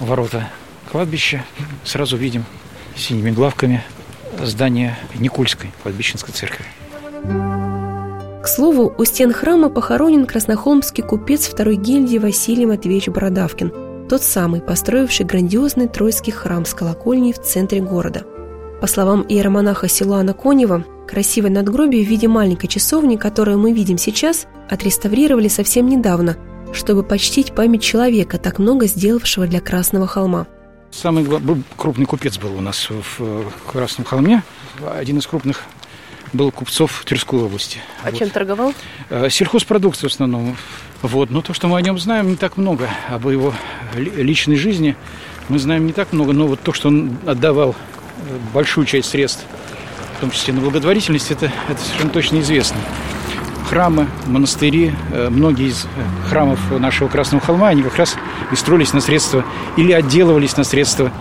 ворота 0.00 0.48
кладбища, 0.90 1.44
сразу 1.84 2.16
видим 2.16 2.44
синими 2.96 3.30
главками 3.30 3.84
здание 4.42 4.96
Никольской 5.14 5.72
кладбищенской 5.82 6.32
церкви. 6.32 6.64
К 8.42 8.48
слову, 8.48 8.94
у 8.96 9.04
стен 9.04 9.32
храма 9.32 9.68
похоронен 9.68 10.24
краснохолмский 10.24 11.02
купец 11.02 11.48
второй 11.48 11.76
гильдии 11.76 12.18
Василий 12.18 12.64
Матвеевич 12.64 13.08
Бородавкин, 13.08 13.85
тот 14.08 14.22
самый, 14.22 14.60
построивший 14.60 15.26
грандиозный 15.26 15.88
Троицкий 15.88 16.32
храм 16.32 16.64
с 16.64 16.74
колокольней 16.74 17.32
в 17.32 17.40
центре 17.42 17.80
города. 17.80 18.24
По 18.80 18.86
словам 18.86 19.24
иеромонаха 19.28 19.88
Силуана 19.88 20.34
Конева, 20.34 20.84
красивое 21.08 21.50
надгробие 21.50 22.04
в 22.04 22.08
виде 22.08 22.28
маленькой 22.28 22.68
часовни, 22.68 23.16
которую 23.16 23.58
мы 23.58 23.72
видим 23.72 23.98
сейчас, 23.98 24.46
отреставрировали 24.68 25.48
совсем 25.48 25.88
недавно, 25.88 26.36
чтобы 26.72 27.02
почтить 27.02 27.54
память 27.54 27.82
человека, 27.82 28.38
так 28.38 28.58
много 28.58 28.86
сделавшего 28.86 29.46
для 29.46 29.60
Красного 29.60 30.06
холма. 30.06 30.46
Самый 30.90 31.26
крупный 31.76 32.06
купец 32.06 32.38
был 32.38 32.56
у 32.56 32.60
нас 32.60 32.88
в 32.90 33.50
Красном 33.70 34.04
холме. 34.04 34.42
Один 34.94 35.18
из 35.18 35.26
крупных 35.26 35.62
был 36.32 36.50
купцов 36.50 37.02
Тверской 37.04 37.40
области. 37.40 37.78
Вот. 38.04 38.32
торговал? 38.32 38.74
Э, 39.10 39.28
Сельхозпродукция 39.30 40.08
в 40.08 40.12
основном. 40.12 40.56
Вот. 41.02 41.30
Но 41.30 41.42
то, 41.42 41.54
что 41.54 41.68
мы 41.68 41.78
о 41.78 41.82
нем 41.82 41.98
знаем, 41.98 42.28
не 42.28 42.36
так 42.36 42.56
много. 42.56 42.88
Об 43.08 43.28
его 43.28 43.52
ли- 43.94 44.10
личной 44.10 44.56
жизни 44.56 44.96
мы 45.48 45.58
знаем 45.58 45.86
не 45.86 45.92
так 45.92 46.12
много. 46.12 46.32
Но 46.32 46.46
вот 46.46 46.60
то, 46.60 46.72
что 46.72 46.88
он 46.88 47.16
отдавал 47.26 47.74
э, 48.28 48.38
большую 48.52 48.86
часть 48.86 49.10
средств, 49.10 49.44
в 50.16 50.20
том 50.20 50.30
числе 50.30 50.54
на 50.54 50.60
благотворительность, 50.60 51.30
это, 51.30 51.52
это 51.68 51.80
совершенно 51.80 52.10
точно 52.10 52.40
известно. 52.40 52.78
Храмы, 53.68 54.06
монастыри, 54.26 54.94
э, 55.12 55.28
многие 55.28 55.68
из 55.68 55.86
храмов 56.28 56.58
нашего 56.70 57.08
Красного 57.08 57.44
холма, 57.44 57.68
они 57.68 57.82
как 57.82 57.96
раз 57.96 58.16
и 58.52 58.56
строились 58.56 58.92
на 58.92 59.00
средства 59.00 59.44
или 59.76 59.92
отделывались 59.92 60.56
на 60.56 60.64
средства 60.64 61.12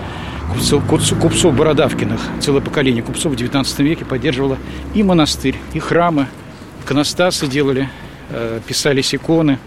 купцов, 0.51 0.83
купцов- 0.87 1.19
купцов 1.19 1.55
Бородавкиных. 1.55 2.19
Целое 2.39 2.61
поколение 2.61 3.03
купцов 3.03 3.33
в 3.33 3.35
XIX 3.35 3.65
веке 3.83 4.05
поддерживало 4.05 4.57
и 4.93 5.03
монастырь, 5.03 5.57
и 5.73 5.79
храмы, 5.79 6.27
иконостасы 6.83 7.47
делали, 7.47 7.89
э, 8.29 8.59
писались 8.65 9.13
иконы. 9.13 9.59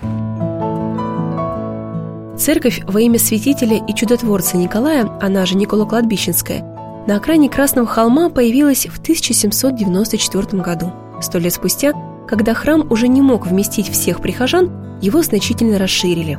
Церковь 2.38 2.82
во 2.86 3.00
имя 3.00 3.18
святителя 3.18 3.82
и 3.84 3.94
чудотворца 3.94 4.56
Николая, 4.56 5.10
она 5.20 5.44
же 5.44 5.56
Никола 5.56 5.84
Кладбищенская, 5.86 6.62
на 7.06 7.16
окраине 7.16 7.48
Красного 7.48 7.86
холма 7.86 8.28
появилась 8.28 8.86
в 8.86 8.98
1794 9.00 10.62
году. 10.62 10.92
Сто 11.20 11.38
лет 11.38 11.52
спустя, 11.52 11.92
когда 12.28 12.54
храм 12.54 12.86
уже 12.90 13.08
не 13.08 13.22
мог 13.22 13.46
вместить 13.46 13.88
всех 13.90 14.20
прихожан, 14.20 14.70
его 15.00 15.22
значительно 15.22 15.78
расширили. 15.78 16.38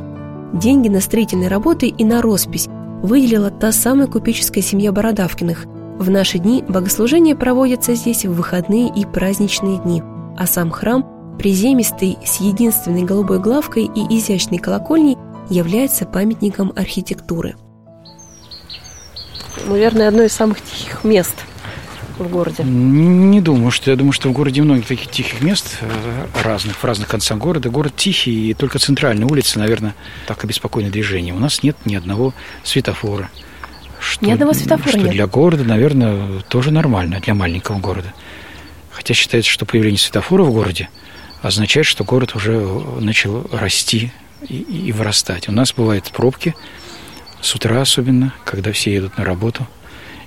Деньги 0.53 0.87
на 0.87 1.01
строительные 1.01 1.49
работы 1.49 1.87
и 1.87 2.05
на 2.05 2.21
роспись 2.21 2.69
выделила 3.01 3.49
та 3.49 3.71
самая 3.71 4.07
купеческая 4.07 4.63
семья 4.63 4.91
Бородавкиных. 4.91 5.65
В 5.97 6.09
наши 6.09 6.39
дни 6.39 6.63
богослужения 6.67 7.35
проводятся 7.35 7.93
здесь 7.95 8.25
в 8.25 8.33
выходные 8.33 8.89
и 8.95 9.05
праздничные 9.05 9.79
дни, 9.79 10.01
а 10.37 10.47
сам 10.47 10.71
храм, 10.71 11.05
приземистый, 11.37 12.17
с 12.23 12.39
единственной 12.39 13.03
голубой 13.03 13.39
главкой 13.39 13.83
и 13.83 14.17
изящной 14.17 14.59
колокольней, 14.59 15.17
является 15.49 16.05
памятником 16.05 16.71
архитектуры. 16.75 17.55
Наверное, 19.67 20.07
одно 20.07 20.23
из 20.23 20.31
самых 20.31 20.61
тихих 20.61 21.03
мест 21.03 21.35
в 22.23 22.29
городе. 22.29 22.63
Не 22.63 23.41
думаю, 23.41 23.71
что 23.71 23.91
я 23.91 23.97
думаю, 23.97 24.13
что 24.13 24.29
в 24.29 24.31
городе 24.31 24.61
много 24.61 24.81
таких 24.81 25.09
тихих 25.09 25.41
мест 25.41 25.77
э, 25.81 26.27
разных, 26.43 26.77
в 26.77 26.83
разных 26.83 27.07
концах 27.07 27.37
города. 27.37 27.69
Город 27.69 27.93
тихий, 27.95 28.51
и 28.51 28.53
только 28.53 28.79
центральные 28.79 29.25
улицы, 29.25 29.59
наверное, 29.59 29.95
так 30.27 30.43
обеспокоены 30.43 30.89
движением. 30.89 31.35
У 31.37 31.39
нас 31.39 31.63
нет 31.63 31.77
ни 31.85 31.95
одного 31.95 32.33
светофора. 32.63 33.29
Что, 33.99 34.25
Ни 34.25 34.31
одного 34.31 34.53
светофора 34.53 34.89
Что 34.89 34.99
нет? 34.99 35.11
для 35.11 35.27
города, 35.27 35.63
наверное, 35.63 36.41
тоже 36.47 36.71
нормально, 36.71 37.19
для 37.19 37.33
маленького 37.33 37.79
города. 37.79 38.13
Хотя 38.91 39.13
считается, 39.13 39.51
что 39.51 39.65
появление 39.65 39.99
светофора 39.99 40.43
в 40.43 40.53
городе 40.53 40.89
означает, 41.41 41.85
что 41.85 42.03
город 42.03 42.35
уже 42.35 42.59
начал 42.99 43.45
расти 43.51 44.11
и, 44.47 44.55
и 44.55 44.91
вырастать. 44.93 45.49
У 45.49 45.51
нас 45.51 45.73
бывают 45.73 46.11
пробки, 46.11 46.55
с 47.41 47.53
утра 47.55 47.81
особенно, 47.81 48.33
когда 48.45 48.71
все 48.71 48.93
едут 48.93 49.17
на 49.17 49.25
работу. 49.25 49.67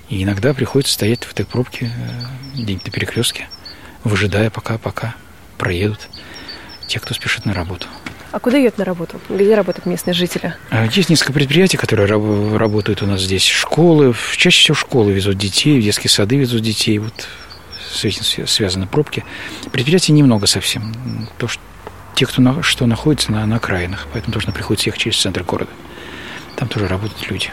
И 0.09 0.23
иногда 0.23 0.53
приходится 0.53 0.93
стоять 0.93 1.23
в 1.23 1.31
этой 1.31 1.45
пробке 1.45 1.91
э, 1.95 2.61
где-нибудь 2.61 2.85
на 2.85 2.91
перекрестке, 2.91 3.47
выжидая, 4.03 4.49
пока, 4.49 4.77
пока 4.77 5.15
проедут 5.57 5.99
те, 6.87 6.99
кто 6.99 7.13
спешит 7.13 7.45
на 7.45 7.53
работу. 7.53 7.87
А 8.31 8.39
куда 8.39 8.57
едет 8.57 8.77
на 8.79 8.85
работу? 8.85 9.19
Где 9.29 9.55
работают 9.55 9.85
местные 9.85 10.13
жители? 10.13 10.55
А 10.71 10.85
Есть 10.85 11.09
несколько 11.09 11.33
предприятий, 11.33 11.77
которые 11.77 12.07
раб- 12.07 12.57
работают 12.57 13.01
у 13.01 13.05
нас 13.05 13.21
здесь. 13.21 13.45
Школы, 13.45 14.13
чаще 14.35 14.59
всего 14.63 14.75
школы 14.75 15.11
везут 15.11 15.37
детей, 15.37 15.79
в 15.79 15.83
детские 15.83 16.09
сады 16.09 16.35
везут 16.37 16.61
детей. 16.63 16.97
Вот 16.97 17.27
с 17.91 18.03
этим 18.03 18.21
свя- 18.23 18.47
связаны 18.47 18.87
пробки. 18.87 19.23
Предприятий 19.71 20.11
немного 20.13 20.47
совсем. 20.47 21.27
То, 21.37 21.47
что, 21.47 21.61
те, 22.15 22.25
кто 22.25 22.41
на, 22.41 22.61
что 22.63 22.85
находится 22.87 23.31
на, 23.31 23.45
на 23.45 23.57
окраинах, 23.57 24.07
поэтому 24.11 24.33
должно 24.33 24.51
приходится 24.51 24.89
ехать 24.89 25.01
через 25.01 25.17
центр 25.21 25.43
города. 25.43 25.71
Там 26.55 26.67
тоже 26.67 26.87
работают 26.87 27.29
люди. 27.29 27.51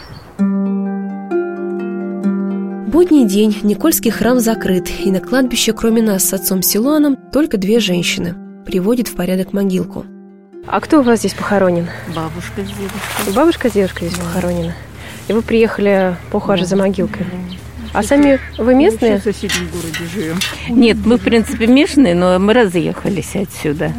Будний 2.90 3.24
день, 3.24 3.56
Никольский 3.62 4.10
храм 4.10 4.40
закрыт, 4.40 4.90
и 5.04 5.12
на 5.12 5.20
кладбище, 5.20 5.72
кроме 5.72 6.02
нас 6.02 6.24
с 6.24 6.32
отцом 6.32 6.60
Силуаном, 6.60 7.16
только 7.32 7.56
две 7.56 7.78
женщины. 7.78 8.34
Приводит 8.66 9.06
в 9.06 9.14
порядок 9.14 9.52
могилку. 9.52 10.06
А 10.66 10.80
кто 10.80 10.98
у 10.98 11.02
вас 11.02 11.20
здесь 11.20 11.34
похоронен? 11.34 11.86
Бабушка 12.08 12.62
с 12.62 12.66
дедушкой. 12.66 13.32
Бабушка 13.32 13.70
с 13.70 13.72
девушкой 13.74 14.08
здесь 14.08 14.18
похоронена. 14.18 14.74
И 15.28 15.32
вы 15.32 15.42
приехали 15.42 16.16
поухаживать 16.32 16.68
за 16.68 16.74
могилкой. 16.74 17.26
А 17.92 18.02
сами 18.02 18.40
вы 18.58 18.74
местные? 18.74 19.20
В 19.20 19.22
соседнем 19.22 19.68
городе 19.68 20.04
живем. 20.12 20.38
Нет, 20.68 20.96
мы, 21.04 21.16
в 21.16 21.22
принципе, 21.22 21.68
местные, 21.68 22.16
но 22.16 22.40
мы 22.40 22.52
разъехались 22.54 23.36
отсюда. 23.36 23.92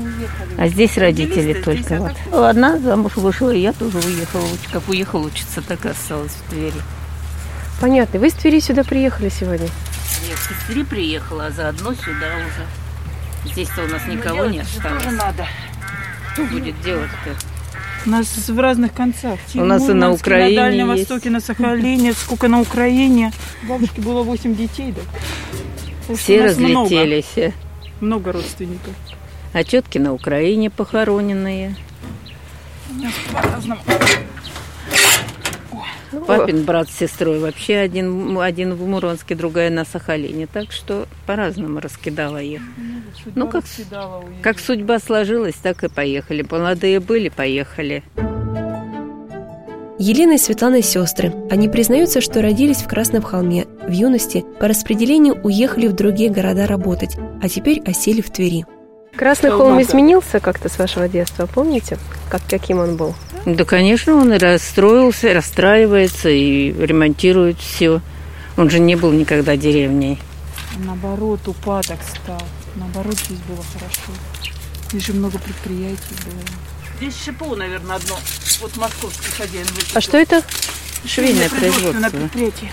А 0.58 0.68
здесь 0.68 0.98
родители 0.98 1.54
только 1.54 1.96
вот. 2.30 2.44
Одна 2.46 2.78
замуж 2.78 3.16
вышла, 3.16 3.52
и 3.52 3.62
я 3.62 3.72
тоже 3.72 4.00
уехала. 4.00 4.44
Как 4.70 4.90
уехала 4.90 5.28
учиться, 5.28 5.62
так 5.66 5.86
и 5.86 5.88
осталась 5.88 6.34
в 6.34 6.50
Твери. 6.50 6.74
Понятно. 7.82 8.20
Вы 8.20 8.28
из 8.28 8.34
Твери 8.34 8.60
сюда 8.60 8.84
приехали 8.84 9.30
сегодня? 9.30 9.68
Я 10.30 10.36
в 10.36 10.66
Твери 10.68 10.84
приехала, 10.84 11.48
а 11.48 11.52
заодно 11.52 11.96
сюда 11.96 12.28
уже. 12.38 13.52
Здесь-то 13.52 13.84
у 13.84 13.88
нас 13.88 14.06
никого 14.06 14.46
не 14.46 14.60
осталось. 14.60 15.04
надо. 15.06 15.48
Что 16.34 16.44
будет 16.46 16.80
делать-то? 16.84 17.36
У 18.06 18.10
нас 18.12 18.28
в 18.48 18.60
разных 18.60 18.94
концах. 18.94 19.40
У 19.56 19.64
нас 19.64 19.90
и 19.90 19.94
на 19.94 20.12
Украине 20.12 20.60
На 20.60 20.66
Дальнем 20.68 20.92
есть. 20.92 21.10
Востоке, 21.10 21.32
на 21.32 21.40
Сахалине, 21.40 22.14
сколько 22.14 22.48
на 22.48 22.62
Украине. 22.62 23.32
Бабушке 23.64 24.00
было 24.02 24.22
8 24.22 24.56
детей, 24.56 24.94
да. 24.94 26.16
Все 26.16 26.42
у 26.42 26.44
нас 26.44 26.58
много, 26.58 26.84
разлетелись. 26.84 27.54
Много 28.00 28.32
родственников. 28.32 28.94
А 29.54 29.64
тетки 29.64 29.98
на 29.98 30.14
Украине 30.14 30.70
похороненные. 30.70 31.76
Папин 36.28 36.64
брат 36.64 36.90
с 36.90 36.98
сестрой 36.98 37.40
вообще 37.40 37.78
один, 37.78 38.38
один 38.38 38.74
в 38.74 38.86
Муромске, 38.88 39.36
другая 39.36 39.70
на 39.70 39.86
Сахалине. 39.86 40.48
Так 40.48 40.72
что 40.72 41.08
по-разному 41.26 41.80
раскидала 41.80 42.42
их. 42.42 42.62
Ну, 43.36 43.48
как, 43.48 43.64
как 44.42 44.60
судьба 44.60 45.00
сложилась, 45.00 45.56
так 45.56 45.84
и 45.84 45.90
поехали. 45.90 46.46
Молодые 46.50 47.00
были, 47.00 47.30
поехали. 47.30 48.04
Елена 50.04 50.34
и 50.34 50.38
Светлана– 50.40 50.82
сестры. 50.84 51.32
Они 51.52 51.70
признаются, 51.70 52.22
что 52.22 52.42
родились 52.42 52.78
в 52.78 52.88
Красном 52.88 53.22
холме. 53.22 53.68
В 53.88 53.92
юности 53.92 54.44
по 54.60 54.68
распределению 54.68 55.40
уехали 55.44 55.88
в 55.88 55.94
другие 55.94 56.32
города 56.32 56.66
работать, 56.66 57.18
а 57.42 57.48
теперь 57.48 57.82
осели 57.86 58.22
в 58.22 58.32
Твери. 58.32 58.66
Красный 59.16 59.52
холм 59.52 59.80
изменился 59.82 60.40
как-то 60.40 60.70
с 60.70 60.80
вашего 60.80 61.08
детства, 61.08 61.46
помните? 61.46 62.00
Как, 62.30 62.42
каким 62.50 62.80
он 62.80 62.98
был? 62.98 63.14
Да, 63.46 63.66
конечно, 63.66 64.16
он 64.16 64.34
и 64.34 64.38
расстроился, 64.38 65.34
расстраивается 65.34 66.30
и 66.30 66.72
ремонтирует 66.72 67.60
все. 67.60 68.02
Он 68.58 68.70
же 68.70 68.80
не 68.80 68.96
был 68.96 69.12
никогда 69.12 69.56
деревней. 69.58 70.20
Наоборот, 70.86 71.48
упадок 71.48 72.00
стал. 72.04 72.42
Наоборот, 72.76 73.16
здесь 73.26 73.40
было 73.48 73.64
хорошо. 73.74 74.12
Здесь 74.90 75.06
же 75.06 75.14
много 75.14 75.40
предприятий 75.40 76.16
было. 76.26 76.42
Здесь 76.98 77.16
ШПО, 77.24 77.56
наверное, 77.56 77.96
одно. 77.96 78.18
Вот 78.62 78.78
московский 78.78 79.32
хозяин. 79.32 79.66
А 79.94 80.02
что 80.02 80.18
это? 80.18 80.44
Швейное 81.06 81.50
производство. 81.50 82.10
предприятие. 82.10 82.72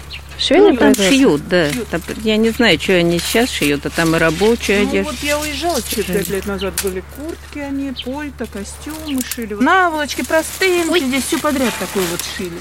Ну, 0.51 0.67
там 0.69 0.77
производство? 0.95 1.13
шьют, 1.17 1.49
да. 1.49 1.69
Там, 1.91 2.03
я 2.23 2.37
не 2.37 2.51
знаю, 2.51 2.79
что 2.81 2.95
они 2.95 3.19
сейчас 3.19 3.51
шьют, 3.51 3.85
а 3.87 3.91
там 3.91 4.15
и 4.15 4.19
рабочая 4.19 4.83
Ну, 4.83 4.89
одежда. 4.89 5.11
вот 5.11 5.21
я 5.23 5.39
уезжала 5.39 5.79
4-5 5.79 6.31
лет 6.33 6.47
назад, 6.47 6.75
были 6.83 7.03
куртки 7.17 7.59
они, 7.59 7.93
пальто, 8.05 8.47
костюмы 8.47 9.21
шили. 9.23 9.55
Наволочки 9.55 10.23
простые, 10.23 10.85
здесь 10.85 11.25
все 11.25 11.39
подряд 11.39 11.73
такое 11.79 12.05
вот 12.11 12.21
шили. 12.37 12.59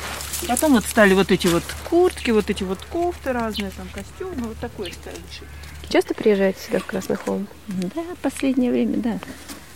Потом 0.48 0.74
вот 0.74 0.86
стали 0.86 1.14
вот 1.14 1.32
эти 1.32 1.48
вот 1.48 1.64
куртки, 1.90 2.32
вот 2.32 2.50
эти 2.50 2.64
вот 2.64 2.80
кофты 2.92 3.32
разные, 3.34 3.72
там 3.76 3.88
костюмы, 3.94 4.48
вот 4.48 4.58
такое 4.58 4.92
стали 4.92 5.16
шить. 5.32 5.48
Часто 5.90 6.14
приезжаете 6.14 6.60
сюда, 6.66 6.80
в 6.80 6.86
Красный 6.86 7.16
холм? 7.16 7.48
Да, 7.68 8.04
последнее 8.22 8.72
время, 8.72 8.98
да. 8.98 9.20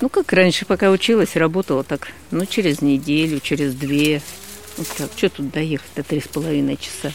Ну, 0.02 0.10
как 0.10 0.34
раньше, 0.34 0.66
пока 0.66 0.90
училась, 0.90 1.36
работала 1.36 1.84
так, 1.84 2.10
ну, 2.32 2.46
через 2.46 2.82
неделю, 2.82 3.40
через 3.40 3.76
две. 3.76 4.22
Вот 4.78 4.88
так, 4.98 5.10
что 5.16 5.30
тут 5.30 5.52
доехать 5.52 5.90
до 5.96 6.04
три 6.04 6.20
с 6.22 6.28
половиной 6.28 6.78
часа? 6.78 7.14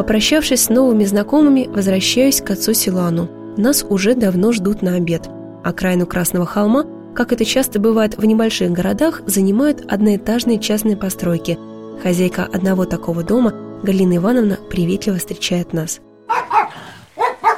Попрощавшись 0.00 0.64
с 0.64 0.68
новыми 0.70 1.04
знакомыми, 1.04 1.66
возвращаюсь 1.66 2.40
к 2.40 2.48
отцу 2.48 2.72
Силану. 2.72 3.28
Нас 3.58 3.84
уже 3.86 4.14
давно 4.14 4.50
ждут 4.50 4.80
на 4.80 4.94
обед. 4.94 5.28
Окраину 5.62 6.06
Красного 6.06 6.46
холма, 6.46 6.86
как 7.14 7.32
это 7.32 7.44
часто 7.44 7.78
бывает 7.80 8.16
в 8.16 8.24
небольших 8.24 8.70
городах, 8.70 9.20
занимают 9.26 9.82
одноэтажные 9.92 10.58
частные 10.58 10.96
постройки. 10.96 11.58
Хозяйка 12.02 12.48
одного 12.50 12.86
такого 12.86 13.22
дома, 13.22 13.52
Галина 13.82 14.16
Ивановна, 14.16 14.56
приветливо 14.70 15.18
встречает 15.18 15.74
нас. 15.74 16.00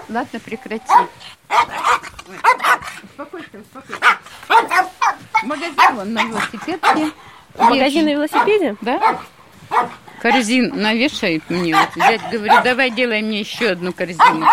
Ладно, 0.08 0.40
прекрати. 0.44 0.82
Успокойся, 3.04 3.50
успокойся. 3.60 4.88
Магазин 5.44 5.94
вон 5.94 6.12
на 6.12 6.24
велосипедке. 6.24 7.12
Магазин 7.56 8.04
на 8.04 8.12
велосипеде? 8.14 8.74
Да? 8.80 9.20
Корзин 10.22 10.72
навешает 10.76 11.42
мне. 11.48 11.74
Вот 11.74 11.88
взять, 11.96 12.20
говорю, 12.30 12.54
давай 12.62 12.92
делай 12.92 13.22
мне 13.22 13.40
еще 13.40 13.70
одну 13.70 13.92
корзину. 13.92 14.46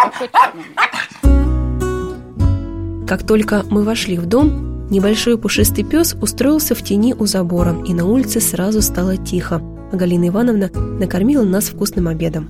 Как 3.08 3.26
только 3.26 3.64
мы 3.70 3.84
вошли 3.84 4.18
в 4.18 4.26
дом, 4.26 4.90
небольшой 4.90 5.38
пушистый 5.38 5.84
пес 5.84 6.16
устроился 6.20 6.74
в 6.74 6.82
тени 6.82 7.14
у 7.14 7.28
забора, 7.28 7.78
и 7.88 7.94
на 7.94 8.08
улице 8.08 8.42
сразу 8.42 8.82
стало 8.82 9.16
тихо. 9.16 9.62
А 9.92 9.96
Галина 9.96 10.30
Ивановна 10.30 10.72
накормила 10.74 11.44
нас 11.44 11.66
вкусным 11.66 12.08
обедом. 12.08 12.50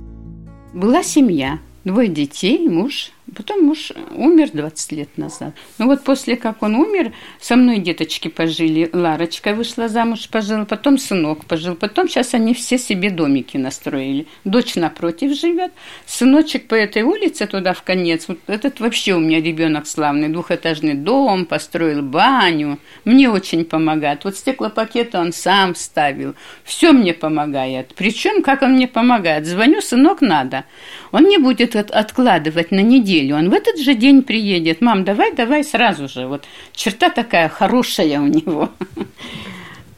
Была 0.72 1.02
семья, 1.02 1.58
двое 1.84 2.08
детей, 2.08 2.66
муж. 2.70 3.10
Потом 3.36 3.64
муж 3.64 3.92
умер 4.14 4.50
20 4.52 4.92
лет 4.92 5.18
назад. 5.18 5.54
Ну 5.78 5.86
вот 5.86 6.02
после 6.02 6.36
как 6.36 6.62
он 6.62 6.74
умер, 6.74 7.12
со 7.40 7.56
мной 7.56 7.78
деточки 7.78 8.28
пожили. 8.28 8.90
Ларочка 8.92 9.54
вышла 9.54 9.88
замуж, 9.88 10.28
пожила, 10.28 10.64
потом 10.64 10.98
сынок 10.98 11.44
пожил. 11.44 11.74
Потом 11.76 12.08
сейчас 12.08 12.34
они 12.34 12.54
все 12.54 12.78
себе 12.78 13.10
домики 13.10 13.56
настроили. 13.56 14.26
Дочь 14.44 14.74
напротив 14.74 15.38
живет, 15.38 15.72
сыночек 16.06 16.66
по 16.66 16.74
этой 16.74 17.02
улице 17.02 17.46
туда 17.46 17.72
в 17.72 17.82
конец. 17.82 18.26
Вот 18.26 18.38
этот 18.46 18.80
вообще 18.80 19.14
у 19.14 19.20
меня 19.20 19.40
ребенок 19.40 19.86
славный. 19.86 20.28
Двухэтажный 20.28 20.94
дом, 20.94 21.44
построил 21.46 22.02
баню. 22.02 22.78
Мне 23.04 23.30
очень 23.30 23.64
помогает. 23.64 24.24
Вот 24.24 24.36
стеклопакеты 24.36 25.18
он 25.18 25.32
сам 25.32 25.74
ставил. 25.74 26.34
Все 26.64 26.92
мне 26.92 27.14
помогает. 27.14 27.92
Причем, 27.94 28.42
как 28.42 28.62
он 28.62 28.72
мне 28.72 28.88
помогает? 28.88 29.46
Звоню, 29.46 29.80
сынок, 29.80 30.20
надо. 30.20 30.64
Он 31.12 31.24
не 31.24 31.38
будет 31.38 31.76
от- 31.76 31.90
откладывать 31.90 32.70
на 32.70 32.80
неделю. 32.80 33.19
Он 33.32 33.50
в 33.50 33.52
этот 33.52 33.78
же 33.78 33.94
день 33.94 34.22
приедет. 34.22 34.80
Мам, 34.80 35.04
давай, 35.04 35.32
давай 35.32 35.64
сразу 35.64 36.08
же. 36.08 36.26
Вот 36.26 36.44
черта 36.72 37.10
такая 37.10 37.48
хорошая 37.48 38.20
у 38.20 38.26
него. 38.26 38.70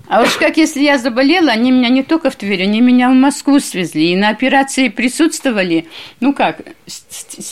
А 0.09 0.23
уж 0.23 0.37
как 0.37 0.59
если 0.59 0.83
я 0.83 0.99
заболела, 0.99 1.53
они 1.53 1.71
меня 1.71 1.89
не 1.89 2.03
только 2.03 2.31
в 2.31 2.37
Тверь, 2.37 2.63
они 2.63 2.83
меня 2.83 3.09
в 3.09 3.15
Москву 3.15 3.61
свезли. 3.61 4.13
И 4.13 4.17
на 4.17 4.29
операции 4.29 4.89
присутствовали, 4.89 5.87
ну 6.21 6.35
как, 6.35 6.61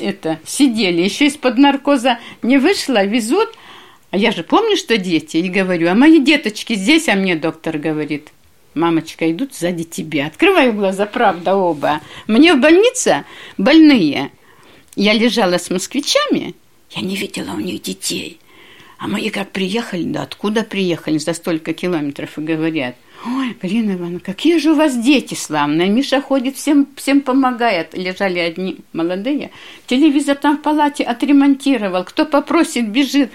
это, 0.00 0.38
сидели. 0.44 1.00
Еще 1.00 1.26
из-под 1.26 1.56
наркоза 1.56 2.18
не 2.42 2.58
вышла, 2.58 3.04
везут. 3.04 3.48
А 4.10 4.18
я 4.18 4.30
же 4.30 4.42
помню, 4.42 4.76
что 4.76 4.98
дети. 4.98 5.38
И 5.38 5.48
говорю, 5.48 5.88
а 5.88 5.94
мои 5.94 6.18
деточки 6.18 6.74
здесь, 6.74 7.08
а 7.08 7.14
мне 7.14 7.34
доктор 7.34 7.78
говорит, 7.78 8.28
мамочка, 8.74 9.30
идут 9.30 9.54
сзади 9.54 9.84
тебя. 9.84 10.26
Открываю 10.26 10.74
глаза, 10.74 11.06
правда, 11.06 11.54
оба. 11.54 12.00
Мне 12.26 12.52
в 12.52 12.60
больнице 12.60 13.24
больные. 13.56 14.32
Я 15.00 15.14
лежала 15.14 15.56
с 15.56 15.70
москвичами, 15.70 16.54
я 16.90 17.00
не 17.00 17.16
видела 17.16 17.52
у 17.52 17.58
них 17.58 17.80
детей. 17.80 18.38
А 18.98 19.08
мои 19.08 19.30
как 19.30 19.50
приехали, 19.50 20.02
да 20.02 20.24
откуда 20.24 20.62
приехали 20.62 21.16
за 21.16 21.32
столько 21.32 21.72
километров 21.72 22.36
и 22.36 22.42
говорят, 22.42 22.96
ой, 23.24 23.56
Галина 23.62 23.92
Ивановна, 23.92 24.20
какие 24.20 24.58
же 24.58 24.72
у 24.72 24.74
вас 24.74 24.94
дети 25.02 25.32
славные. 25.32 25.88
Миша 25.88 26.20
ходит, 26.20 26.56
всем, 26.56 26.86
всем 26.96 27.22
помогает. 27.22 27.96
Лежали 27.96 28.40
одни 28.40 28.76
молодые. 28.92 29.52
Телевизор 29.86 30.36
там 30.36 30.58
в 30.58 30.60
палате 30.60 31.04
отремонтировал. 31.04 32.04
Кто 32.04 32.26
попросит, 32.26 32.86
бежит. 32.86 33.30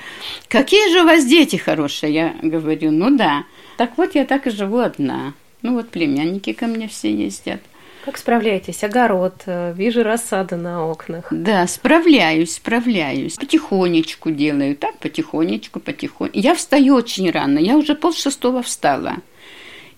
Какие 0.48 0.94
же 0.94 1.02
у 1.02 1.06
вас 1.06 1.26
дети 1.26 1.56
хорошие? 1.56 2.14
Я 2.14 2.36
говорю, 2.44 2.92
ну 2.92 3.18
да. 3.18 3.44
Так 3.78 3.98
вот 3.98 4.14
я 4.14 4.26
так 4.26 4.46
и 4.46 4.52
живу 4.52 4.78
одна. 4.78 5.34
Ну 5.64 5.74
вот 5.74 5.90
племянники 5.90 6.54
ко 6.54 6.68
мне 6.68 6.88
все 6.88 7.12
ездят. 7.12 7.60
Как 8.06 8.20
справляетесь? 8.20 8.84
Огород, 8.84 9.34
э, 9.48 9.74
вижу 9.76 10.04
рассаду 10.04 10.58
на 10.58 10.86
окнах. 10.86 11.26
Да, 11.32 11.66
справляюсь, 11.66 12.54
справляюсь. 12.54 13.34
Потихонечку 13.34 14.30
делаю, 14.30 14.76
так, 14.76 15.00
потихонечку, 15.00 15.80
потихонечку. 15.80 16.40
Я 16.40 16.54
встаю 16.54 16.94
очень 16.94 17.32
рано, 17.32 17.58
я 17.58 17.76
уже 17.76 17.96
пол 17.96 18.14
шестого 18.14 18.62
встала. 18.62 19.16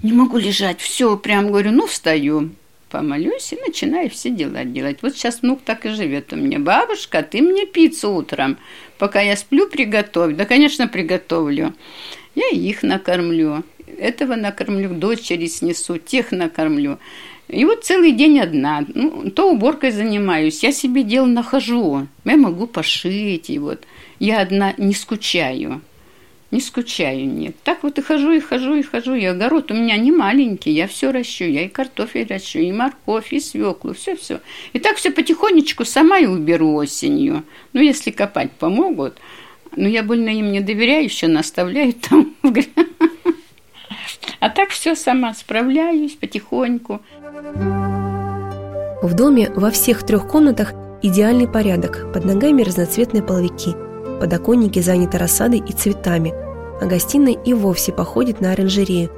Не 0.04 0.13
могу 0.13 0.38
лежать, 0.38 0.80
все, 0.80 1.17
прям 1.17 1.48
говорю, 1.48 1.72
ну, 1.72 1.86
встаю. 1.86 2.52
Помолюсь 2.89 3.52
и 3.52 3.58
начинаю 3.58 4.10
все 4.10 4.30
дела 4.30 4.63
делать. 4.63 5.00
Вот 5.02 5.13
сейчас 5.13 5.41
внук 5.41 5.60
так 5.65 5.86
и 5.86 5.89
живет 5.89 6.32
у 6.32 6.38
меня. 6.38 6.60
Бабушка, 6.60 7.22
ты 7.22 7.41
мне 7.41 7.65
пиццу 7.65 8.13
утром, 8.13 8.58
пока 8.98 9.20
я 9.20 9.36
сплю, 9.36 9.67
приготовь. 9.67 10.36
Да, 10.36 10.46
конечно, 10.46 10.88
приготовлю. 10.88 11.74
Я 12.36 12.48
их 12.48 12.84
накормлю. 12.84 13.65
Этого 14.00 14.36
накормлю, 14.36 14.93
дочери 14.93 15.48
снесу, 15.48 15.98
тех 15.98 16.32
накормлю. 16.32 17.00
И 17.47 17.63
вот 17.63 17.86
целый 17.86 18.12
день 18.12 18.39
одна. 18.39 18.86
Ну, 18.93 19.29
то 19.31 19.51
уборкой 19.51 19.91
занимаюсь, 19.91 20.63
я 20.63 20.71
себе 20.71 21.03
дело 21.03 21.25
нахожу. 21.25 22.07
Я 22.25 22.38
могу 22.38 22.67
пошить, 22.67 23.49
и 23.49 23.60
вот. 23.60 23.83
Я 24.19 24.41
одна 24.41 24.73
не 24.77 24.93
скучаю. 24.93 25.81
Не 26.49 26.62
скучаю, 26.62 27.27
нет. 27.27 27.55
Так 27.63 27.83
вот 27.83 27.99
и 27.99 28.01
хожу, 28.01 28.31
и 28.31 28.39
хожу, 28.39 28.75
и 28.75 28.81
хожу. 28.81 29.15
И 29.15 29.25
огород 29.25 29.69
у 29.71 29.73
меня 29.73 29.97
не 29.97 30.12
маленький, 30.12 30.71
я 30.71 30.88
все 30.88 31.12
ращу. 31.12 31.43
Я 31.43 31.63
и 31.65 31.67
картофель 31.67 32.27
ращу, 32.27 32.60
и 32.60 32.71
морковь, 32.71 33.33
и 33.33 33.39
свеклу, 33.39 33.93
все-все. 33.93 34.39
И 34.73 34.79
так 34.79 34.97
все 34.97 35.12
потихонечку 35.12 35.83
сама 35.83 36.19
и 36.19 36.25
уберу 36.25 36.73
осенью. 36.75 37.43
Ну, 37.73 37.81
если 37.81 38.12
копать 38.12 38.51
помогут. 38.51 39.17
Но 39.75 39.88
я 39.88 40.03
больно 40.03 40.29
им 40.29 40.51
не 40.51 40.62
доверяю, 40.62 41.03
еще 41.03 41.27
наставляю 41.27 41.93
там. 41.93 42.33
в 42.43 42.51
А 44.39 44.49
так 44.49 44.69
все 44.69 44.95
сама 44.95 45.34
справляюсь 45.34 46.15
потихоньку. 46.15 47.01
В 49.01 49.13
доме 49.13 49.51
во 49.56 49.71
всех 49.71 50.03
трех 50.03 50.27
комнатах 50.27 50.73
идеальный 51.01 51.47
порядок, 51.47 52.12
под 52.13 52.25
ногами 52.25 52.63
разноцветные 52.63 53.23
половики, 53.23 53.75
подоконники 54.19 54.80
заняты 54.80 55.17
рассадой 55.17 55.60
и 55.60 55.71
цветами, 55.71 56.34
а 56.82 56.86
гостиная 56.86 57.34
и 57.34 57.53
вовсе 57.53 57.91
походит 57.91 58.41
на 58.41 58.53
оранжерею. 58.53 59.12